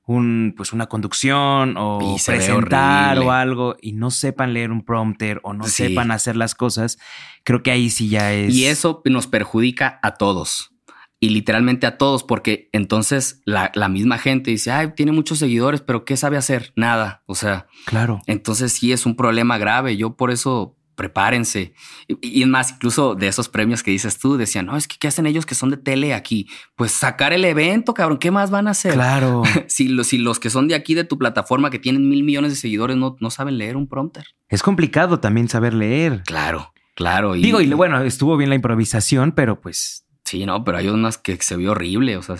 [0.09, 5.53] un, pues una conducción o presentar o algo y no sepan leer un prompter o
[5.53, 6.99] no sepan hacer las cosas,
[7.45, 8.55] creo que ahí sí ya es.
[8.55, 10.75] Y eso nos perjudica a todos.
[11.21, 15.81] Y literalmente a todos, porque entonces la, la misma gente dice, ay, tiene muchos seguidores,
[15.81, 16.73] pero ¿qué sabe hacer?
[16.77, 17.23] Nada.
[17.27, 18.23] O sea, claro.
[18.27, 19.97] Entonces sí es un problema grave.
[19.97, 21.73] Yo por eso prepárense.
[22.09, 25.09] Y, es más, incluso de esos premios que dices tú, decían, no, es que ¿qué
[25.09, 26.49] hacen ellos que son de tele aquí?
[26.77, 28.93] Pues sacar el evento, cabrón, ¿qué más van a hacer?
[28.93, 29.45] Claro.
[29.69, 32.53] si, los, si los que son de aquí, de tu plataforma, que tienen mil millones
[32.53, 34.27] de seguidores, no, no saben leer un prompter.
[34.49, 36.25] Es complicado también saber leer.
[36.27, 37.37] Claro, claro.
[37.37, 40.05] Y, Digo, y bueno, estuvo bien la improvisación, pero pues...
[40.25, 42.37] Sí, no, pero hay unas que se vio horrible, o sea...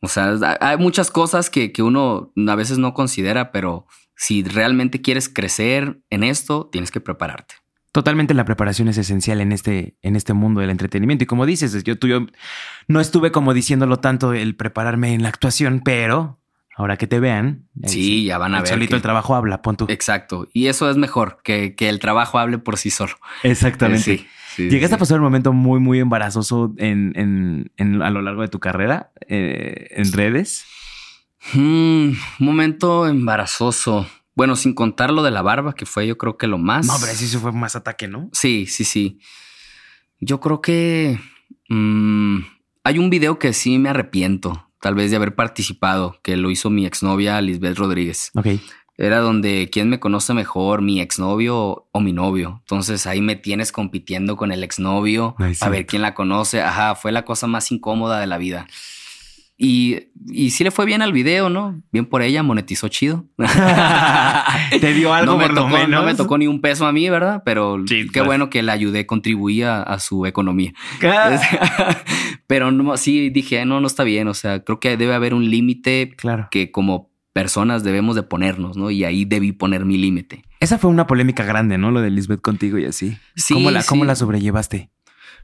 [0.00, 5.00] O sea, hay muchas cosas que, que uno a veces no considera, pero si realmente
[5.00, 7.56] quieres crecer en esto, tienes que prepararte.
[7.94, 11.22] Totalmente la preparación es esencial en este, en este mundo del entretenimiento.
[11.22, 12.26] Y como dices, yo, tú, yo
[12.88, 16.40] no estuve como diciéndolo tanto el prepararme en la actuación, pero
[16.76, 17.68] ahora que te vean.
[17.84, 18.68] Sí, ya van a ver.
[18.68, 19.86] Solito el trabajo habla, pon tú.
[19.88, 20.48] Exacto.
[20.52, 23.14] Y eso es mejor, que, que el trabajo hable por sí solo.
[23.44, 24.26] Exactamente.
[24.56, 24.68] Sí.
[24.68, 28.48] ¿Llegaste a pasar un momento muy, muy embarazoso en, en, en a lo largo de
[28.48, 30.64] tu carrera eh, en redes?
[31.54, 34.08] Un momento embarazoso.
[34.34, 36.86] Bueno, sin contar lo de la barba, que fue yo creo que lo más.
[36.86, 38.28] No, pero sí fue más ataque, ¿no?
[38.32, 39.20] Sí, sí, sí.
[40.20, 41.20] Yo creo que
[41.68, 42.38] mm,
[42.82, 46.70] hay un video que sí me arrepiento, tal vez de haber participado, que lo hizo
[46.70, 48.30] mi exnovia Lisbeth Rodríguez.
[48.34, 48.46] Ok.
[48.96, 52.58] Era donde quién me conoce mejor, mi exnovio o mi novio.
[52.60, 56.62] Entonces ahí me tienes compitiendo con el exnovio a ver quién la conoce.
[56.62, 58.68] Ajá, fue la cosa más incómoda de la vida.
[59.56, 61.80] Y, y sí le fue bien al video, ¿no?
[61.92, 63.26] Bien por ella, monetizó chido.
[64.80, 65.90] Te dio algo no me por tocó, lo menos.
[65.90, 67.42] No me tocó ni un peso a mí, ¿verdad?
[67.44, 68.26] Pero qué pues.
[68.26, 70.72] bueno que le ayudé, contribuía a, su economía.
[72.48, 74.26] Pero no, sí dije, no, no está bien.
[74.26, 76.48] O sea, creo que debe haber un límite claro.
[76.50, 78.90] que como personas debemos de ponernos, ¿no?
[78.90, 80.44] Y ahí debí poner mi límite.
[80.58, 81.90] Esa fue una polémica grande, ¿no?
[81.90, 83.18] Lo de Lisbeth contigo y así.
[83.36, 83.88] Sí, ¿Cómo la, sí.
[83.88, 84.90] ¿Cómo la sobrellevaste?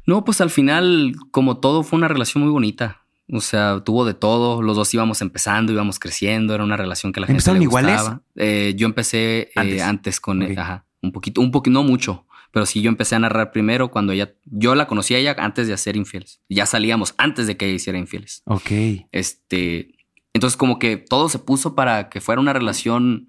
[0.07, 3.00] No, pues al final, como todo, fue una relación muy bonita.
[3.33, 4.63] O sea, tuvo de todo.
[4.63, 6.55] Los dos íbamos empezando, íbamos creciendo.
[6.55, 7.97] Era una relación que la gente le iguales?
[7.97, 8.23] gustaba.
[8.37, 10.21] Eh, yo empecé eh, antes.
[10.21, 13.91] con ajá, un poquito, un poquito, no mucho, pero sí yo empecé a narrar primero
[13.91, 16.41] cuando ella, yo la conocí a ella antes de hacer infieles.
[16.49, 18.43] Ya salíamos antes de que ella hiciera infieles.
[18.47, 18.71] Ok.
[19.13, 19.95] Este,
[20.33, 23.29] entonces como que todo se puso para que fuera una relación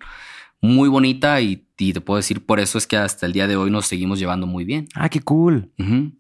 [0.62, 3.72] muy bonita y, te puedo decir, por eso es que hasta el día de hoy
[3.72, 4.88] nos seguimos llevando muy bien.
[4.94, 5.72] Ah, qué cool.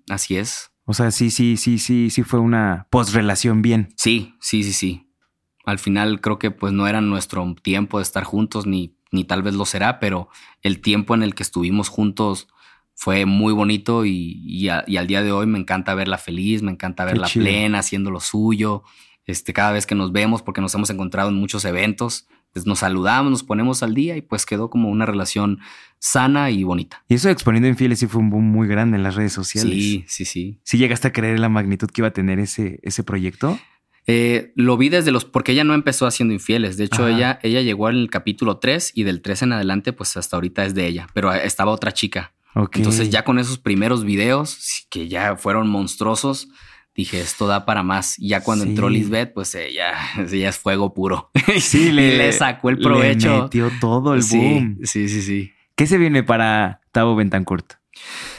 [0.09, 0.70] así es.
[0.85, 3.89] O sea, sí, sí, sí, sí, sí fue una post-relación bien.
[3.95, 5.07] Sí, sí, sí, sí.
[5.65, 9.43] Al final creo que pues no era nuestro tiempo de estar juntos, ni, ni tal
[9.43, 10.29] vez lo será, pero
[10.61, 12.47] el tiempo en el que estuvimos juntos
[12.95, 17.27] fue muy bonito y, al día de hoy me encanta verla feliz, me encanta verla
[17.33, 18.83] plena, haciendo lo suyo.
[19.25, 22.79] Este, cada vez que nos vemos, porque nos hemos encontrado en muchos eventos, pues nos
[22.79, 25.59] saludamos, nos ponemos al día y pues quedó como una relación
[25.99, 27.03] sana y bonita.
[27.07, 29.73] Y eso de Exponiendo Infieles sí fue un boom muy grande en las redes sociales.
[29.73, 30.59] Sí, sí, sí.
[30.63, 33.59] ¿Sí llegaste a creer la magnitud que iba a tener ese, ese proyecto?
[34.07, 36.75] Eh, lo vi desde los, porque ella no empezó haciendo infieles.
[36.77, 40.17] De hecho, ella, ella llegó en el capítulo 3 y del 3 en adelante, pues
[40.17, 42.33] hasta ahorita es de ella, pero estaba otra chica.
[42.73, 46.49] Entonces ya con esos primeros videos, que ya fueron monstruosos,
[47.01, 48.17] dije, esto da para más.
[48.17, 49.93] Y ya cuando entró Lisbeth, pues ella,
[50.31, 51.29] ella es fuego puro.
[51.59, 53.35] Sí, le, sacó el provecho.
[53.35, 54.79] Le metió todo el boom.
[54.83, 55.51] Sí, sí, sí.
[55.75, 57.73] ¿Qué se viene para Tavo Bentancourt?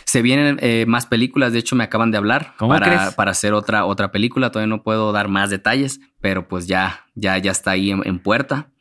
[0.05, 3.85] Se vienen eh, más películas, de hecho me acaban de hablar para, para, hacer otra,
[3.85, 4.51] otra película.
[4.51, 8.72] Todavía no puedo dar más detalles, pero pues ya, ya, ya está ahí en puerta.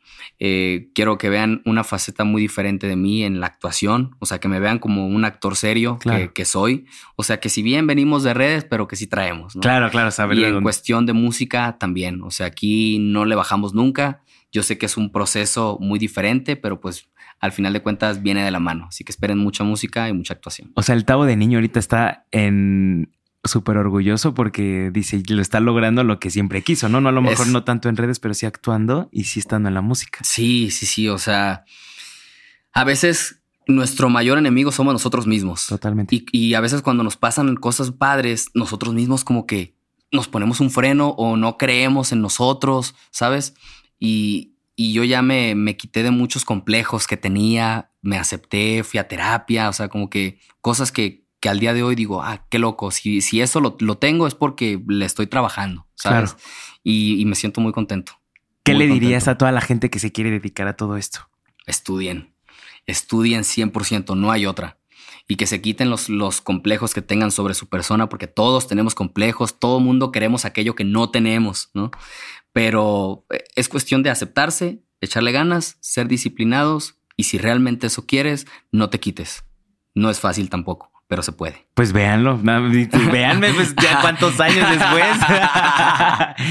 [0.44, 4.40] Eh, quiero que vean una faceta muy diferente de mí en la actuación, o sea,
[4.40, 6.00] que me vean como un actor serio
[6.34, 6.84] que, soy,
[7.14, 9.54] o sea, que si bien venimos de redes, pero que sí traemos.
[9.60, 10.38] Claro, claro, saber.
[10.38, 14.22] Y en cuestión de música también, o sea, aquí no le bajamos nunca.
[14.50, 18.44] Yo sé que es un proceso muy diferente, pero pues al final de cuentas viene
[18.44, 18.86] de la mano.
[18.88, 20.72] Así que esperen mucha música y mucha actuación.
[20.74, 23.12] O sea, el Tavo de niño ahorita está en
[23.44, 27.00] súper orgulloso porque dice, lo está logrando lo que siempre quiso, ¿no?
[27.00, 29.74] No a lo mejor no tanto en redes, pero sí actuando y sí estando en
[29.74, 30.20] la música.
[30.22, 31.08] Sí, sí, sí.
[31.08, 31.64] O sea,
[32.72, 35.66] a veces nuestro mayor enemigo somos nosotros mismos.
[35.66, 36.24] Totalmente.
[36.30, 39.74] Y, a veces cuando nos pasan cosas padres, nosotros mismos como que
[40.12, 43.54] nos ponemos un freno o no creemos en nosotros, ¿sabes?
[43.98, 49.06] Y, yo ya me, me quité de muchos complejos que tenía, me acepté, fui a
[49.06, 52.60] terapia, o sea, como que cosas que, que al día de hoy digo, ah, qué
[52.60, 56.36] loco, si, si eso lo, tengo es porque le estoy trabajando, ¿sabes?
[56.84, 58.12] Y, me siento muy contento.
[58.62, 61.28] ¿Qué le dirías a toda la gente que se quiere dedicar a todo esto?
[61.66, 62.32] Estudien,
[62.86, 64.78] estudien 100%, no hay otra.
[65.26, 68.94] Y que se quiten los, los complejos que tengan sobre su persona, porque todos tenemos
[68.94, 71.90] complejos, todo mundo queremos aquello que no tenemos, ¿no?
[72.52, 78.46] Pero eh, es cuestión de aceptarse, echarle ganas, ser disciplinados y si realmente eso quieres,
[78.70, 79.44] no te quites.
[79.92, 81.66] No es fácil tampoco pero se puede.
[81.74, 85.04] Pues véanlo, véanme pues ya cuántos años después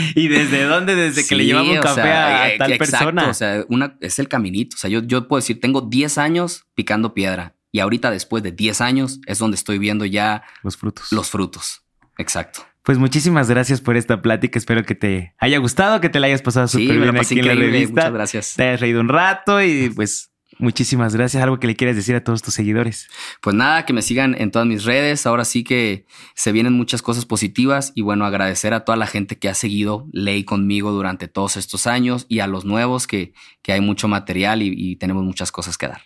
[0.16, 3.28] y desde dónde, desde que le llevamos café a, eh, tal persona.
[3.28, 4.76] O sea, una, es el caminito.
[4.76, 8.51] O sea, yo, yo puedo decir, tengo 10 años picando piedra y ahorita después de
[8.51, 11.12] 10 años es donde estoy viendo ya los frutos.
[11.12, 11.82] Los frutos.
[12.20, 12.62] Exacto.
[12.84, 14.59] Pues muchísimas gracias por esta plática.
[14.59, 17.55] Espero que te haya gustado, que te la hayas pasado súper bien aquí en la
[17.55, 17.93] revista.
[17.93, 18.53] Muchas gracias.
[18.57, 20.31] Te hayas reído un rato y pues
[20.62, 21.41] Muchísimas gracias.
[21.41, 23.09] ¿Algo que le quieras decir a todos tus seguidores?
[23.41, 25.26] Pues nada, que me sigan en todas mis redes.
[25.26, 26.05] Ahora sí que
[26.36, 30.07] se vienen muchas cosas positivas y bueno, agradecer a toda la gente que ha seguido
[30.14, 33.34] Ley conmigo durante todos estos años y a los nuevos que,
[33.64, 36.03] que hay mucho material y, tenemos muchas cosas que dar.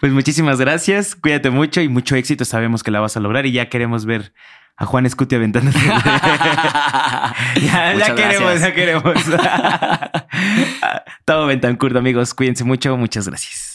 [0.00, 1.14] Pues muchísimas gracias.
[1.14, 2.44] Cuídate mucho y mucho éxito.
[2.44, 4.32] Sabemos que la vas a lograr y ya queremos ver
[4.76, 5.70] a Juan Escuti aventando.
[5.80, 7.36] ya,
[7.94, 9.14] ya queremos, ya queremos.
[11.24, 12.34] Todo Bentancurdo, amigos.
[12.34, 12.96] Cuídense mucho.
[12.96, 13.71] Muchas gracias.